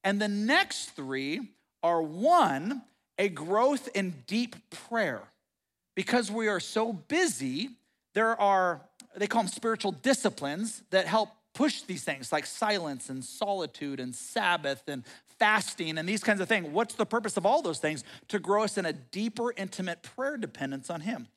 And 0.04 0.22
the 0.22 0.28
next 0.28 0.92
three 0.92 1.40
are 1.82 2.02
one, 2.02 2.82
a 3.18 3.30
growth 3.30 3.90
in 3.96 4.14
deep 4.28 4.56
prayer. 4.70 5.22
Because 5.96 6.32
we 6.32 6.48
are 6.48 6.60
so 6.60 6.92
busy, 6.92 7.70
there 8.14 8.40
are, 8.40 8.82
they 9.16 9.28
call 9.28 9.44
them 9.44 9.52
spiritual 9.52 9.92
disciplines 9.92 10.84
that 10.90 11.08
help 11.08 11.30
push 11.54 11.82
these 11.84 12.04
things 12.04 12.32
like 12.32 12.46
silence 12.46 13.10
and 13.10 13.24
solitude 13.24 14.00
and 14.00 14.14
Sabbath 14.14 14.84
and 14.88 15.04
fasting 15.40 15.98
and 15.98 16.08
these 16.08 16.24
kinds 16.24 16.42
of 16.42 16.48
things. 16.48 16.68
What's 16.68 16.96
the 16.96 17.06
purpose 17.06 17.38
of 17.38 17.46
all 17.46 17.62
those 17.62 17.80
things? 17.80 18.04
To 18.30 18.40
grow 18.40 18.64
us 18.64 18.78
in 18.78 18.86
a 18.86 18.94
deeper, 18.94 19.54
intimate 19.56 20.04
prayer 20.04 20.38
dependence 20.38 20.90
on 20.90 21.02
Him. 21.02 21.28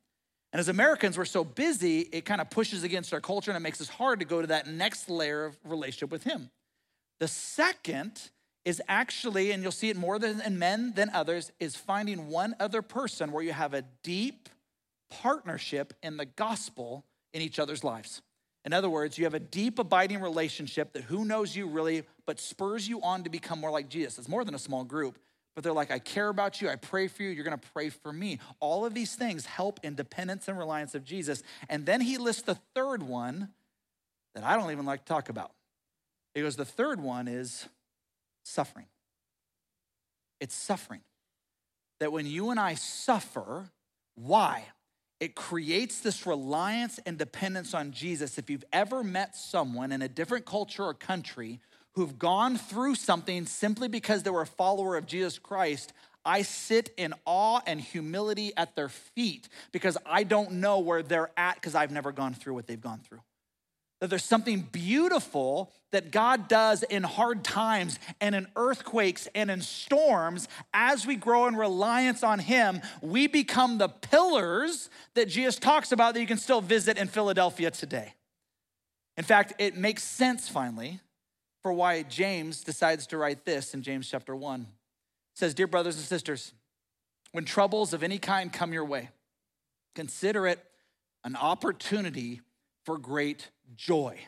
And 0.53 0.61
as 0.61 0.69
Americans, 0.69 1.19
we're 1.19 1.25
so 1.25 1.45
busy, 1.45 2.01
it 2.01 2.25
kind 2.25 2.41
of 2.41 2.51
pushes 2.51 2.83
against 2.83 3.13
our 3.13 3.21
culture 3.21 3.51
and 3.51 3.57
it 3.57 3.61
makes 3.61 3.81
us 3.81 3.89
hard 3.89 4.21
to 4.21 4.27
go 4.27 4.41
to 4.41 4.47
that 4.49 4.67
next 4.67 5.11
layer 5.11 5.45
of 5.45 5.57
relationship 5.65 6.11
with 6.11 6.25
Him. 6.25 6.51
The 7.21 7.29
second 7.29 8.31
is 8.65 8.83
actually, 8.89 9.53
and 9.53 9.63
you'll 9.63 9.73
see 9.73 9.91
it 9.91 9.97
more 9.97 10.19
than 10.19 10.41
in 10.41 10.59
men 10.59 10.93
than 10.95 11.11
others, 11.11 11.53
is 11.61 11.77
finding 11.77 12.29
one 12.29 12.55
other 12.59 12.83
person 12.83 13.33
where 13.33 13.43
you 13.43 13.53
have 13.53 13.75
a 13.75 13.85
deep 14.03 14.49
partnership 15.09 15.95
in 16.03 16.17
the 16.17 16.27
gospel 16.27 17.05
in 17.33 17.43
each 17.43 17.59
other's 17.59 17.85
lives. 17.85 18.23
In 18.66 18.72
other 18.72 18.90
words, 18.90 19.16
you 19.16 19.24
have 19.24 19.35
a 19.35 19.40
deep, 19.40 19.79
abiding 19.79 20.20
relationship 20.20 20.92
that 20.94 21.05
who 21.05 21.24
knows 21.24 21.55
you 21.55 21.68
really, 21.68 22.02
but 22.26 22.40
spurs 22.40 22.88
you 22.88 23.00
on 23.00 23.22
to 23.22 23.31
become 23.31 23.61
more 23.61 23.70
like 23.70 23.88
Jesus. 23.88 24.18
It's 24.18 24.29
more 24.29 24.44
than 24.44 24.57
a 24.57 24.59
small 24.59 24.83
group, 24.83 25.20
but 25.55 25.62
they're 25.62 25.72
like, 25.72 25.92
I 25.92 26.00
care 26.00 26.29
about 26.29 26.61
you, 26.61 26.68
I 26.68 26.74
pray 26.74 27.07
for 27.07 27.22
you, 27.22 27.29
you're 27.31 27.44
gonna 27.44 27.59
pray 27.72 27.90
for 27.90 28.12
me. 28.12 28.40
All 28.59 28.85
of 28.85 28.92
these 28.92 29.14
things 29.14 29.46
help 29.46 29.79
in 29.85 29.94
dependence 29.94 30.48
and 30.48 30.59
reliance 30.59 30.96
of 30.96 31.05
Jesus. 31.05 31.44
And 31.68 31.87
then 31.87 32.00
he 32.00 32.18
lists 32.18 32.42
the 32.42 32.59
third 32.74 33.05
one 33.05 33.50
that 34.35 34.42
I 34.42 34.57
don't 34.57 34.72
even 34.72 34.85
like 34.85 35.05
to 35.05 35.07
talk 35.07 35.29
about. 35.29 35.52
He 36.35 36.42
goes, 36.42 36.57
The 36.57 36.64
third 36.64 37.00
one 37.00 37.29
is 37.29 37.68
suffering. 38.44 38.87
It's 40.40 40.57
suffering. 40.57 41.02
That 42.00 42.11
when 42.11 42.26
you 42.26 42.50
and 42.50 42.59
I 42.59 42.74
suffer, 42.74 43.70
why? 44.16 44.64
It 45.20 45.35
creates 45.35 46.00
this 46.00 46.26
reliance 46.26 47.00
and 47.07 47.16
dependence 47.16 47.74
on 47.74 47.92
Jesus. 47.92 48.38
If 48.38 48.50
you've 48.50 48.64
ever 48.72 49.02
met 49.02 49.35
someone 49.35 49.92
in 49.92 50.02
a 50.02 50.09
different 50.09 50.44
culture 50.44 50.85
or 50.85 50.94
country 50.94 51.61
who've 51.92 52.18
gone 52.18 52.59
through 52.59 52.96
something 52.96 53.46
simply 53.46 53.88
because 53.88 54.22
they 54.22 54.31
were 54.31 54.42
a 54.42 54.46
follower 54.46 54.96
of 54.96 55.07
Jesus 55.07 55.38
Christ, 55.38 55.92
I 56.24 56.42
sit 56.42 56.90
in 56.96 57.14
awe 57.24 57.61
and 57.66 57.81
humility 57.81 58.52
at 58.57 58.74
their 58.76 58.88
feet 58.88 59.48
because 59.72 59.96
I 60.05 60.24
don't 60.24 60.52
know 60.52 60.81
where 60.81 61.02
they're 61.02 61.31
at 61.37 61.55
because 61.55 61.74
I've 61.74 61.92
never 61.92 62.12
gone 62.12 62.35
through 62.35 62.55
what 62.55 62.66
they've 62.66 62.81
gone 62.81 63.00
through 63.00 63.20
that 64.01 64.11
there's 64.11 64.25
something 64.25 64.61
beautiful 64.61 65.73
that 65.93 66.11
God 66.11 66.49
does 66.49 66.83
in 66.83 67.03
hard 67.03 67.43
times 67.43 67.99
and 68.21 68.35
in 68.35 68.47
earthquakes 68.55 69.29
and 69.35 69.51
in 69.51 69.63
storms. 69.63 70.49
As 70.75 71.07
we 71.07 71.17
grow 71.17 71.47
in 71.47 71.57
reliance 71.57 72.23
on 72.23 72.39
Him, 72.39 72.83
we 73.01 73.27
become 73.27 73.79
the 73.79 73.89
pillars 73.89 74.91
that 75.15 75.29
Jesus 75.29 75.59
talks 75.59 75.93
about 75.93 76.15
that 76.15 76.21
you 76.21 76.27
can 76.27 76.37
still 76.37 76.61
visit 76.61 76.99
in 76.99 77.09
Philadelphia 77.09 77.71
today. 77.71 78.15
In 79.17 79.25
fact, 79.25 79.55
it 79.59 79.77
makes 79.77 80.03
sense 80.03 80.49
finally 80.49 81.01
for 81.63 81.73
why 81.73 82.03
James 82.03 82.63
decides 82.63 83.07
to 83.09 83.17
write 83.17 83.47
this 83.47 83.73
in 83.73 83.83
James 83.83 84.09
chapter 84.09 84.37
1. 84.37 84.61
It 84.61 84.67
says, 85.35 85.55
Dear 85.55 85.67
brothers 85.67 85.97
and 85.97 86.05
sisters, 86.05 86.53
when 87.33 87.47
troubles 87.47 87.95
of 87.95 88.03
any 88.03 88.19
kind 88.19 88.53
come 88.53 88.75
your 88.75 88.85
way, 88.85 89.09
consider 89.95 90.47
it 90.47 90.63
an 91.25 91.35
opportunity 91.35 92.43
for 92.85 92.99
great 92.99 93.51
joy. 93.74 94.18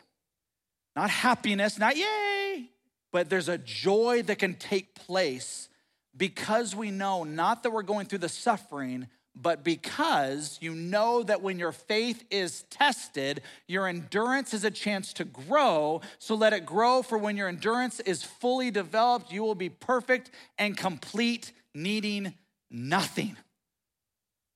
Not 0.95 1.09
happiness, 1.09 1.79
not 1.79 1.95
yay, 1.95 2.69
but 3.11 3.29
there's 3.29 3.49
a 3.49 3.57
joy 3.57 4.23
that 4.23 4.39
can 4.39 4.55
take 4.55 4.95
place 4.95 5.69
because 6.15 6.75
we 6.75 6.91
know 6.91 7.23
not 7.23 7.63
that 7.63 7.71
we're 7.71 7.83
going 7.83 8.05
through 8.05 8.19
the 8.19 8.29
suffering, 8.29 9.07
but 9.35 9.63
because 9.63 10.57
you 10.61 10.75
know 10.75 11.23
that 11.23 11.41
when 11.41 11.59
your 11.59 11.71
faith 11.71 12.25
is 12.29 12.63
tested, 12.69 13.41
your 13.67 13.87
endurance 13.87 14.53
is 14.53 14.65
a 14.65 14.71
chance 14.71 15.13
to 15.13 15.23
grow. 15.23 16.01
So 16.17 16.35
let 16.35 16.51
it 16.51 16.65
grow, 16.65 17.01
for 17.01 17.17
when 17.17 17.37
your 17.37 17.47
endurance 17.47 17.99
is 18.01 18.23
fully 18.23 18.69
developed, 18.69 19.31
you 19.31 19.43
will 19.43 19.55
be 19.55 19.69
perfect 19.69 20.31
and 20.57 20.75
complete, 20.75 21.53
needing 21.73 22.33
nothing. 22.69 23.37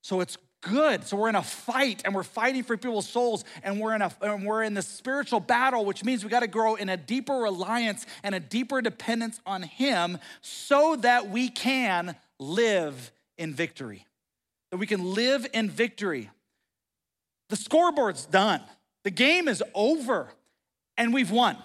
So 0.01 0.19
it's 0.19 0.37
good. 0.63 1.03
So 1.05 1.17
we're 1.17 1.29
in 1.29 1.35
a 1.35 1.43
fight 1.43 2.01
and 2.05 2.15
we're 2.15 2.23
fighting 2.23 2.63
for 2.63 2.75
people's 2.75 3.07
souls 3.07 3.45
and 3.61 3.79
we're 3.79 3.93
in 3.93 4.01
a 4.01 4.11
and 4.21 4.45
we're 4.45 4.63
in 4.63 4.73
the 4.73 4.81
spiritual 4.81 5.39
battle, 5.39 5.85
which 5.85 6.03
means 6.03 6.23
we 6.23 6.29
got 6.29 6.39
to 6.39 6.47
grow 6.47 6.75
in 6.75 6.89
a 6.89 6.97
deeper 6.97 7.33
reliance 7.33 8.05
and 8.23 8.33
a 8.33 8.39
deeper 8.39 8.81
dependence 8.81 9.39
on 9.45 9.63
him 9.63 10.17
so 10.41 10.95
that 10.97 11.29
we 11.29 11.49
can 11.49 12.15
live 12.39 13.11
in 13.37 13.53
victory. 13.53 14.05
That 14.71 14.77
we 14.77 14.87
can 14.87 15.13
live 15.13 15.45
in 15.53 15.69
victory. 15.69 16.29
The 17.49 17.55
scoreboard's 17.55 18.25
done. 18.25 18.61
The 19.03 19.11
game 19.11 19.47
is 19.47 19.63
over 19.75 20.29
and 20.97 21.13
we've 21.13 21.31
won. 21.31 21.57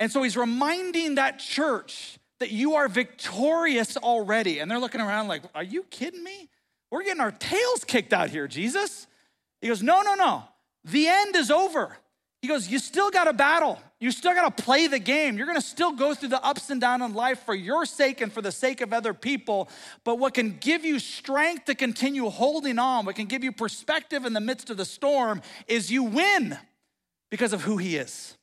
And 0.00 0.10
so 0.10 0.22
he's 0.22 0.36
reminding 0.36 1.16
that 1.16 1.38
church 1.38 2.18
that 2.40 2.50
you 2.50 2.74
are 2.74 2.88
victorious 2.88 3.96
already. 3.96 4.60
And 4.60 4.70
they're 4.70 4.78
looking 4.78 5.00
around 5.00 5.28
like, 5.28 5.42
are 5.54 5.62
you 5.62 5.82
kidding 5.84 6.22
me? 6.22 6.48
We're 6.90 7.04
getting 7.04 7.20
our 7.20 7.32
tails 7.32 7.84
kicked 7.84 8.12
out 8.12 8.30
here, 8.30 8.48
Jesus. 8.48 9.06
He 9.60 9.68
goes, 9.68 9.82
No, 9.82 10.02
no, 10.02 10.14
no. 10.14 10.44
The 10.84 11.06
end 11.06 11.36
is 11.36 11.50
over. 11.50 11.96
He 12.40 12.48
goes, 12.48 12.68
You 12.68 12.78
still 12.78 13.10
got 13.10 13.24
to 13.24 13.32
battle. 13.32 13.78
You 14.00 14.12
still 14.12 14.32
got 14.32 14.56
to 14.56 14.62
play 14.62 14.86
the 14.86 15.00
game. 15.00 15.36
You're 15.36 15.46
going 15.46 15.60
to 15.60 15.66
still 15.66 15.92
go 15.92 16.14
through 16.14 16.28
the 16.28 16.42
ups 16.44 16.70
and 16.70 16.80
downs 16.80 17.02
in 17.02 17.14
life 17.14 17.40
for 17.44 17.54
your 17.54 17.84
sake 17.84 18.20
and 18.20 18.32
for 18.32 18.40
the 18.40 18.52
sake 18.52 18.80
of 18.80 18.92
other 18.92 19.12
people. 19.12 19.68
But 20.04 20.20
what 20.20 20.34
can 20.34 20.56
give 20.60 20.84
you 20.84 21.00
strength 21.00 21.64
to 21.64 21.74
continue 21.74 22.28
holding 22.30 22.78
on, 22.78 23.06
what 23.06 23.16
can 23.16 23.26
give 23.26 23.42
you 23.42 23.50
perspective 23.50 24.24
in 24.24 24.34
the 24.34 24.40
midst 24.40 24.70
of 24.70 24.76
the 24.76 24.84
storm, 24.84 25.42
is 25.66 25.90
you 25.90 26.04
win 26.04 26.56
because 27.28 27.52
of 27.52 27.62
who 27.62 27.76
He 27.76 27.96
is. 27.96 28.37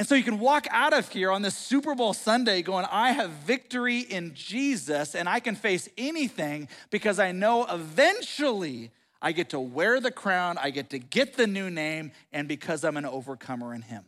And 0.00 0.08
so 0.08 0.14
you 0.14 0.24
can 0.24 0.38
walk 0.40 0.66
out 0.70 0.94
of 0.94 1.10
here 1.10 1.30
on 1.30 1.42
this 1.42 1.54
Super 1.54 1.94
Bowl 1.94 2.14
Sunday 2.14 2.62
going, 2.62 2.86
I 2.90 3.12
have 3.12 3.28
victory 3.32 3.98
in 3.98 4.32
Jesus 4.32 5.14
and 5.14 5.28
I 5.28 5.40
can 5.40 5.54
face 5.54 5.90
anything 5.98 6.68
because 6.88 7.18
I 7.18 7.32
know 7.32 7.66
eventually 7.66 8.92
I 9.20 9.32
get 9.32 9.50
to 9.50 9.60
wear 9.60 10.00
the 10.00 10.10
crown, 10.10 10.56
I 10.56 10.70
get 10.70 10.88
to 10.88 10.98
get 10.98 11.34
the 11.34 11.46
new 11.46 11.68
name, 11.68 12.12
and 12.32 12.48
because 12.48 12.82
I'm 12.82 12.96
an 12.96 13.04
overcomer 13.04 13.74
in 13.74 13.82
Him. 13.82 14.06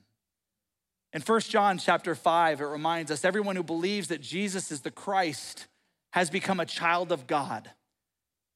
In 1.13 1.21
1 1.21 1.41
John 1.41 1.77
chapter 1.77 2.15
5, 2.15 2.63
it 2.63 2.65
reminds 2.65 3.11
us 3.11 3.23
everyone 3.23 3.57
who 3.57 3.63
believes 3.63 4.09
that 4.09 4.23
Jesus 4.23 4.73
is 4.73 4.81
the 4.81 4.91
Christ 4.91 5.67
has 6.13 6.31
become 6.31 6.59
a 6.59 6.65
child 6.65 7.13
of 7.13 7.27
God. 7.27 7.71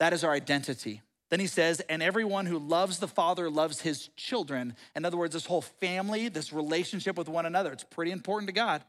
That 0.00 0.14
is 0.14 0.24
our 0.24 0.32
identity. 0.32 1.02
Then 1.28 1.40
he 1.40 1.48
says, 1.48 1.80
and 1.88 2.02
everyone 2.02 2.46
who 2.46 2.58
loves 2.58 2.98
the 2.98 3.08
Father 3.08 3.50
loves 3.50 3.80
his 3.80 4.08
children. 4.16 4.76
In 4.94 5.04
other 5.04 5.16
words, 5.16 5.34
this 5.34 5.46
whole 5.46 5.62
family, 5.62 6.28
this 6.28 6.52
relationship 6.52 7.18
with 7.18 7.28
one 7.28 7.46
another, 7.46 7.72
it's 7.72 7.84
pretty 7.84 8.12
important 8.12 8.48
to 8.48 8.52
God. 8.52 8.84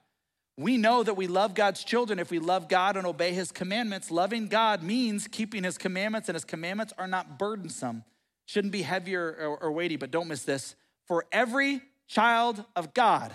We 0.60 0.78
know 0.78 1.04
that 1.04 1.16
we 1.16 1.28
love 1.28 1.54
God's 1.54 1.84
children 1.84 2.18
if 2.20 2.32
we 2.32 2.40
love 2.40 2.68
God 2.68 2.98
and 2.98 3.06
obey 3.06 3.32
his 3.32 3.52
commandments. 3.52 4.10
Loving 4.10 4.48
God 4.48 4.82
means 4.82 5.28
keeping 5.28 5.64
his 5.64 5.78
commandments, 5.78 6.30
and 6.30 6.36
his 6.36 6.46
commandments 6.46 6.94
are 6.98 7.08
not 7.08 7.38
burdensome, 7.38 8.04
shouldn't 8.46 8.72
be 8.72 8.82
heavier 8.82 9.36
or, 9.40 9.58
or 9.58 9.72
weighty, 9.72 9.98
but 9.98 10.12
don't 10.12 10.28
miss 10.28 10.44
this. 10.44 10.76
For 11.06 11.26
every 11.32 11.82
child 12.08 12.64
of 12.76 12.94
God 12.94 13.34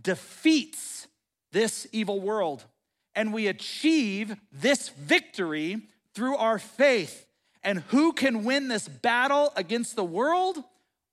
defeats 0.00 1.08
this 1.50 1.86
evil 1.92 2.20
world, 2.20 2.64
and 3.14 3.32
we 3.32 3.46
achieve 3.46 4.36
this 4.52 4.90
victory 4.90 5.88
through 6.14 6.36
our 6.36 6.58
faith. 6.58 7.26
And 7.64 7.80
who 7.88 8.12
can 8.12 8.44
win 8.44 8.68
this 8.68 8.86
battle 8.86 9.52
against 9.56 9.96
the 9.96 10.04
world? 10.04 10.62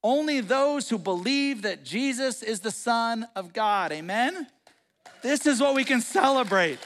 Only 0.03 0.41
those 0.41 0.89
who 0.89 0.97
believe 0.97 1.61
that 1.61 1.83
Jesus 1.83 2.43
is 2.43 2.59
the 2.59 2.71
Son 2.71 3.25
of 3.35 3.53
God. 3.53 3.91
Amen? 3.91 4.47
This 5.21 5.45
is 5.45 5.61
what 5.61 5.75
we 5.75 5.83
can 5.83 6.01
celebrate. 6.01 6.79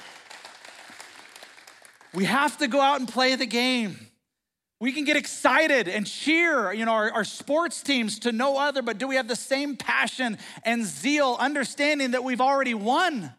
We 2.13 2.25
have 2.25 2.57
to 2.59 2.67
go 2.67 2.79
out 2.79 2.99
and 2.99 3.09
play 3.09 3.35
the 3.35 3.45
game. 3.45 3.97
We 4.79 4.91
can 4.91 5.05
get 5.05 5.17
excited 5.17 5.87
and 5.87 6.05
cheer, 6.05 6.71
you 6.73 6.85
know, 6.85 6.91
our, 6.91 7.11
our, 7.11 7.23
sports 7.23 7.81
teams 7.81 8.19
to 8.19 8.33
no 8.33 8.57
other, 8.57 8.81
but 8.81 8.97
do 8.97 9.07
we 9.07 9.15
have 9.15 9.27
the 9.27 9.35
same 9.35 9.77
passion 9.77 10.37
and 10.63 10.83
zeal, 10.83 11.37
understanding 11.39 12.11
that 12.11 12.25
we've 12.25 12.41
already 12.41 12.73
won? 12.73 13.33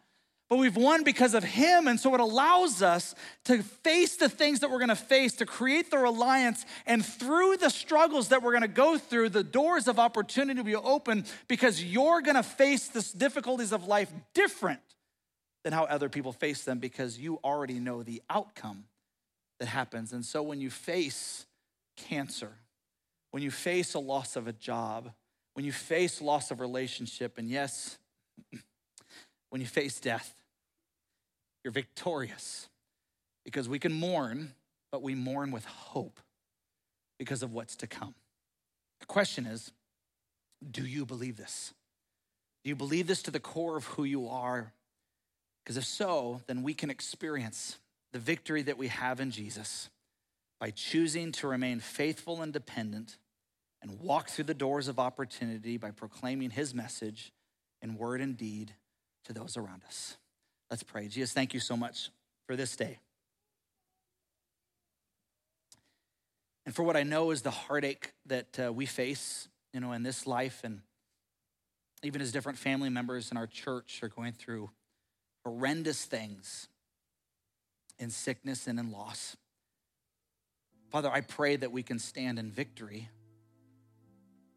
But 0.49 0.59
we've 0.59 0.77
won 0.77 1.03
because 1.03 1.35
of 1.35 1.43
Him. 1.43 1.89
And 1.89 1.99
so 1.99 2.15
it 2.15 2.21
allows 2.21 2.83
us 2.83 3.15
to 3.45 3.63
face 3.63 4.17
the 4.17 4.29
things 4.29 4.61
that 4.61 4.71
we're 4.71 4.79
gonna 4.79 4.95
face, 4.95 5.35
to 5.37 5.47
create 5.47 5.91
the 5.91 5.99
reliance, 5.99 6.65
and 6.87 7.05
through 7.05 7.57
the 7.57 7.71
struggles 7.71 8.29
that 8.29 8.43
we're 8.43 8.53
gonna 8.53 8.69
go 8.69 8.97
through, 8.97 9.31
the 9.31 9.43
doors 9.43 9.89
of 9.89 9.99
opportunity 9.99 10.61
will 10.61 10.65
be 10.65 10.77
open 10.77 11.25
because 11.49 11.83
you're 11.83 12.23
gonna 12.23 12.43
face 12.43 12.89
the 12.89 13.07
difficulties 13.17 13.73
of 13.73 13.87
life 13.87 14.13
different 14.35 14.81
than 15.65 15.73
how 15.73 15.85
other 15.85 16.09
people 16.09 16.33
face 16.33 16.63
them 16.63 16.79
because 16.79 17.19
you 17.19 17.41
already 17.43 17.81
know 17.81 18.03
the 18.03 18.23
outcome 18.31 18.85
that 19.59 19.67
happens. 19.67 20.13
And 20.13 20.25
so 20.25 20.43
when 20.43 20.61
you 20.61 20.71
face 20.71 21.47
cancer, 21.97 22.53
when 23.33 23.43
you 23.43 23.51
face 23.51 23.95
a 23.95 23.99
loss 23.99 24.37
of 24.37 24.47
a 24.47 24.53
job, 24.53 25.11
when 25.55 25.65
you 25.65 25.73
face 25.73 26.21
loss 26.21 26.51
of 26.51 26.61
relationship, 26.61 27.39
and 27.39 27.49
yes, 27.49 27.99
when 29.51 29.61
you 29.61 29.67
face 29.67 30.01
death, 30.01 30.35
you're 31.65 31.73
victorious 31.73 32.69
because 33.45 33.69
we 33.69 33.79
can 33.79 33.93
mourn, 33.93 34.53
but 34.93 35.03
we 35.03 35.15
mourn 35.15 35.51
with 35.51 35.65
hope 35.65 36.21
because 37.19 37.43
of 37.43 37.53
what's 37.53 37.77
to 37.77 37.87
come. 37.87 38.15
The 39.01 39.07
question 39.07 39.47
is 39.47 39.73
do 40.71 40.87
you 40.87 41.05
believe 41.05 41.37
this? 41.37 41.75
Do 42.65 42.71
you 42.71 42.77
believe 42.77 43.07
this 43.07 43.23
to 43.23 43.31
the 43.31 43.41
core 43.41 43.77
of 43.77 43.85
who 43.85 44.05
you 44.05 44.29
are? 44.29 44.73
Because 45.63 45.77
if 45.77 45.85
so, 45.85 46.43
then 46.47 46.63
we 46.63 46.75
can 46.75 46.91
experience 46.91 47.79
the 48.13 48.19
victory 48.19 48.63
that 48.63 48.79
we 48.79 48.89
have 48.89 49.21
in 49.21 49.31
Jesus 49.31 49.91
by 50.59 50.71
choosing 50.71 51.33
to 51.33 51.49
remain 51.49 51.81
faithful 51.81 52.43
and 52.43 52.53
dependent 52.53 53.19
and 53.83 54.01
walk 54.01 54.29
through 54.29 54.45
the 54.45 54.55
doors 54.55 54.89
of 54.89 54.99
opportunity 54.99 55.77
by 55.77 55.91
proclaiming 55.91 56.51
his 56.51 56.75
message 56.75 57.33
in 57.83 57.97
word 57.97 58.21
and 58.21 58.37
deed 58.37 58.75
to 59.27 59.33
those 59.33 59.57
around 59.57 59.83
us. 59.87 60.17
Let's 60.71 60.83
pray. 60.83 61.09
Jesus, 61.09 61.33
thank 61.33 61.55
you 61.55 61.61
so 61.61 61.77
much 61.77 62.11
for 62.47 62.57
this 62.57 62.77
day. 62.77 62.99
And 66.65 66.75
for 66.75 66.83
what 66.83 66.97
I 66.97 67.05
know 67.05 67.31
is 67.31 67.43
the 67.43 67.51
heartache 67.51 68.13
that 68.27 68.59
uh, 68.59 68.73
we 68.73 68.87
face, 68.87 69.49
you 69.73 69.79
know, 69.79 69.93
in 69.93 70.03
this 70.03 70.27
life, 70.27 70.63
and 70.65 70.81
even 72.03 72.21
as 72.21 72.33
different 72.33 72.59
family 72.59 72.89
members 72.89 73.31
in 73.31 73.37
our 73.37 73.47
church 73.47 74.01
are 74.03 74.09
going 74.09 74.33
through 74.33 74.71
horrendous 75.45 76.05
things 76.05 76.69
in 77.99 78.11
sickness 78.11 78.67
and 78.67 78.81
in 78.81 78.91
loss. 78.91 79.37
Father, 80.91 81.11
I 81.11 81.21
pray 81.21 81.57
that 81.57 81.71
we 81.71 81.83
can 81.83 81.99
stand 81.99 82.39
in 82.39 82.51
victory, 82.51 83.09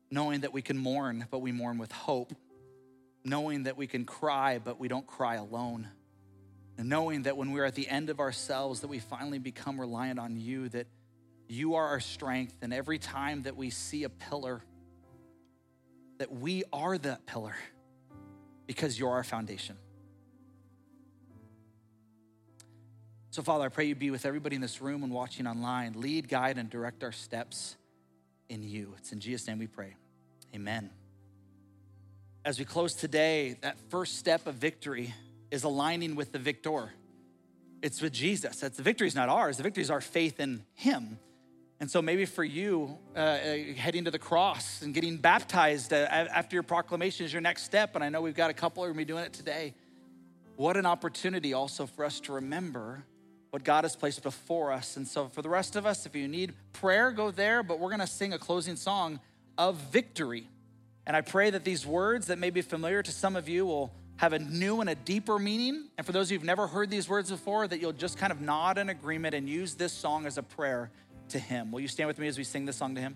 knowing 0.10 0.42
that 0.42 0.54
we 0.54 0.62
can 0.62 0.78
mourn, 0.78 1.28
but 1.30 1.40
we 1.40 1.52
mourn 1.52 1.78
with 1.78 1.92
hope, 1.92 2.34
knowing 3.24 3.64
that 3.64 3.78
we 3.78 3.88
can 3.88 4.06
cry, 4.06 4.60
but 4.60 4.80
we 4.80 4.88
don't 4.88 5.08
cry 5.08 5.36
alone 5.36 5.88
and 6.80 6.88
knowing 6.88 7.24
that 7.24 7.36
when 7.36 7.52
we're 7.52 7.66
at 7.66 7.76
the 7.76 7.90
end 7.90 8.10
of 8.10 8.22
ourselves, 8.22 8.80
that 8.80 8.88
we 8.88 9.00
finally 9.00 9.38
become 9.38 9.82
reliant 9.82 10.18
on 10.18 10.40
you, 10.40 10.70
that 10.70 10.88
you 11.50 11.76
are 11.76 11.88
our 11.88 12.00
strength. 12.00 12.56
And 12.62 12.74
every 12.74 12.98
time 12.98 13.44
that 13.44 13.58
we 13.58 13.70
see 13.70 14.06
a 14.06 14.10
pillar, 14.10 14.62
that 16.20 16.32
we 16.32 16.64
are 16.72 16.98
that 16.98 17.26
pillar 17.26 17.54
because 18.66 18.98
you're 18.98 19.12
our 19.12 19.26
foundation. 19.26 19.76
So, 23.32 23.42
Father, 23.42 23.66
I 23.66 23.68
pray 23.68 23.84
you 23.84 23.96
be 23.96 24.10
with 24.10 24.26
everybody 24.26 24.56
in 24.56 24.62
this 24.62 24.82
room 24.82 25.04
and 25.04 25.12
watching 25.12 25.48
online. 25.48 26.00
Lead, 26.00 26.30
guide, 26.30 26.58
and 26.58 26.70
direct 26.70 27.04
our 27.04 27.12
steps 27.12 27.76
in 28.48 28.64
you. 28.64 28.96
It's 29.00 29.12
in 29.12 29.20
Jesus' 29.20 29.46
name 29.50 29.60
we 29.60 29.68
pray. 29.68 29.96
Amen. 30.56 30.92
As 32.46 32.58
we 32.58 32.64
close 32.64 32.94
today, 32.94 33.58
that 33.62 33.78
first 33.90 34.18
step 34.18 34.48
of 34.48 34.56
victory 34.56 35.14
is 35.52 35.64
aligning 35.64 36.16
with 36.16 36.32
the 36.32 36.40
victor. 36.40 36.94
It's 37.82 38.02
with 38.02 38.14
Jesus. 38.14 38.62
That's 38.62 38.78
the 38.78 38.84
victory 38.84 39.08
is 39.08 39.16
not 39.16 39.28
ours. 39.28 39.58
The 39.58 39.64
victory 39.64 39.84
is 39.84 39.92
our 39.92 40.00
faith 40.00 40.40
in 40.40 40.64
Him. 40.74 41.20
And 41.82 41.92
so 41.92 42.02
maybe 42.02 42.26
for 42.26 42.44
you, 42.44 42.98
uh, 43.16 43.20
uh, 43.20 43.58
heading 43.76 44.06
to 44.06 44.12
the 44.12 44.20
cross 44.20 44.82
and 44.82 44.94
getting 44.94 45.18
baptized 45.18 45.92
uh, 45.92 46.08
after 46.10 46.56
your 46.56 46.64
proclamation 46.64 47.26
is 47.26 47.34
your 47.34 47.42
next 47.42 47.64
step. 47.64 47.96
And 47.96 48.04
I 48.04 48.10
know 48.10 48.22
we've 48.22 48.36
got 48.36 48.50
a 48.50 48.54
couple 48.54 48.84
who 48.84 48.90
are 48.90 48.94
going 48.94 49.06
to 49.06 49.06
be 49.06 49.14
doing 49.14 49.26
it 49.26 49.34
today. 49.34 49.74
What 50.56 50.78
an 50.78 50.86
opportunity 50.86 51.54
also 51.54 51.86
for 51.86 52.06
us 52.06 52.20
to 52.22 52.34
remember 52.34 53.04
what 53.50 53.64
God 53.64 53.84
has 53.84 53.96
placed 53.96 54.24
before 54.24 54.72
us. 54.72 54.98
And 54.98 55.08
so 55.08 55.28
for 55.28 55.42
the 55.42 55.50
rest 55.50 55.76
of 55.76 55.86
us, 55.86 56.06
if 56.06 56.16
you 56.16 56.28
need 56.28 56.54
prayer, 56.74 57.12
go 57.12 57.32
there. 57.32 57.64
But 57.64 57.80
we're 57.80 57.90
going 57.90 58.00
to 58.00 58.08
sing 58.08 58.34
a 58.34 58.40
closing 58.40 58.76
song 58.76 59.20
of 59.58 59.76
victory. 59.76 60.48
And 61.10 61.18
I 61.18 61.22
pray 61.22 61.50
that 61.50 61.64
these 61.64 61.88
words 61.88 62.28
that 62.28 62.38
may 62.38 62.52
be 62.52 62.62
familiar 62.62 63.02
to 63.02 63.12
some 63.12 63.36
of 63.36 63.50
you 63.50 63.66
will 63.66 63.92
have 64.18 64.32
a 64.32 64.38
new 64.38 64.80
and 64.80 64.92
a 64.92 64.94
deeper 64.94 65.40
meaning. 65.40 65.86
And 65.98 66.06
for 66.06 66.12
those 66.12 66.28
of 66.28 66.34
you 66.34 66.38
who've 66.38 66.46
never 66.46 66.68
heard 66.68 66.92
these 66.92 67.10
words 67.10 67.32
before, 67.32 67.68
that 67.68 67.82
you'll 67.82 67.94
just 67.94 68.20
kind 68.20 68.32
of 68.32 68.42
nod 68.42 68.78
in 68.78 68.90
agreement 68.90 69.34
and 69.34 69.50
use 69.50 69.74
this 69.74 69.92
song 69.92 70.28
as 70.28 70.38
a 70.38 70.44
prayer 70.44 70.92
to 71.30 71.40
Him. 71.40 71.72
Will 71.72 71.80
you 71.80 71.88
stand 71.88 72.10
with 72.10 72.20
me 72.20 72.28
as 72.28 72.38
we 72.38 72.44
sing 72.44 72.68
this 72.68 72.76
song 72.76 72.94
to 72.94 73.02
Him? 73.02 73.16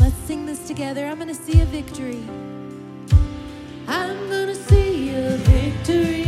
Let's 0.00 0.16
sing 0.24 0.46
this 0.46 0.66
together. 0.66 1.06
I'm 1.06 1.16
going 1.16 1.28
to 1.28 1.34
see 1.34 1.60
a 1.60 1.66
victory. 1.66 2.24
I'm 3.86 4.28
going 4.30 4.46
to 4.46 4.54
see 4.54 5.10
a 5.10 5.36
victory. 5.36 6.25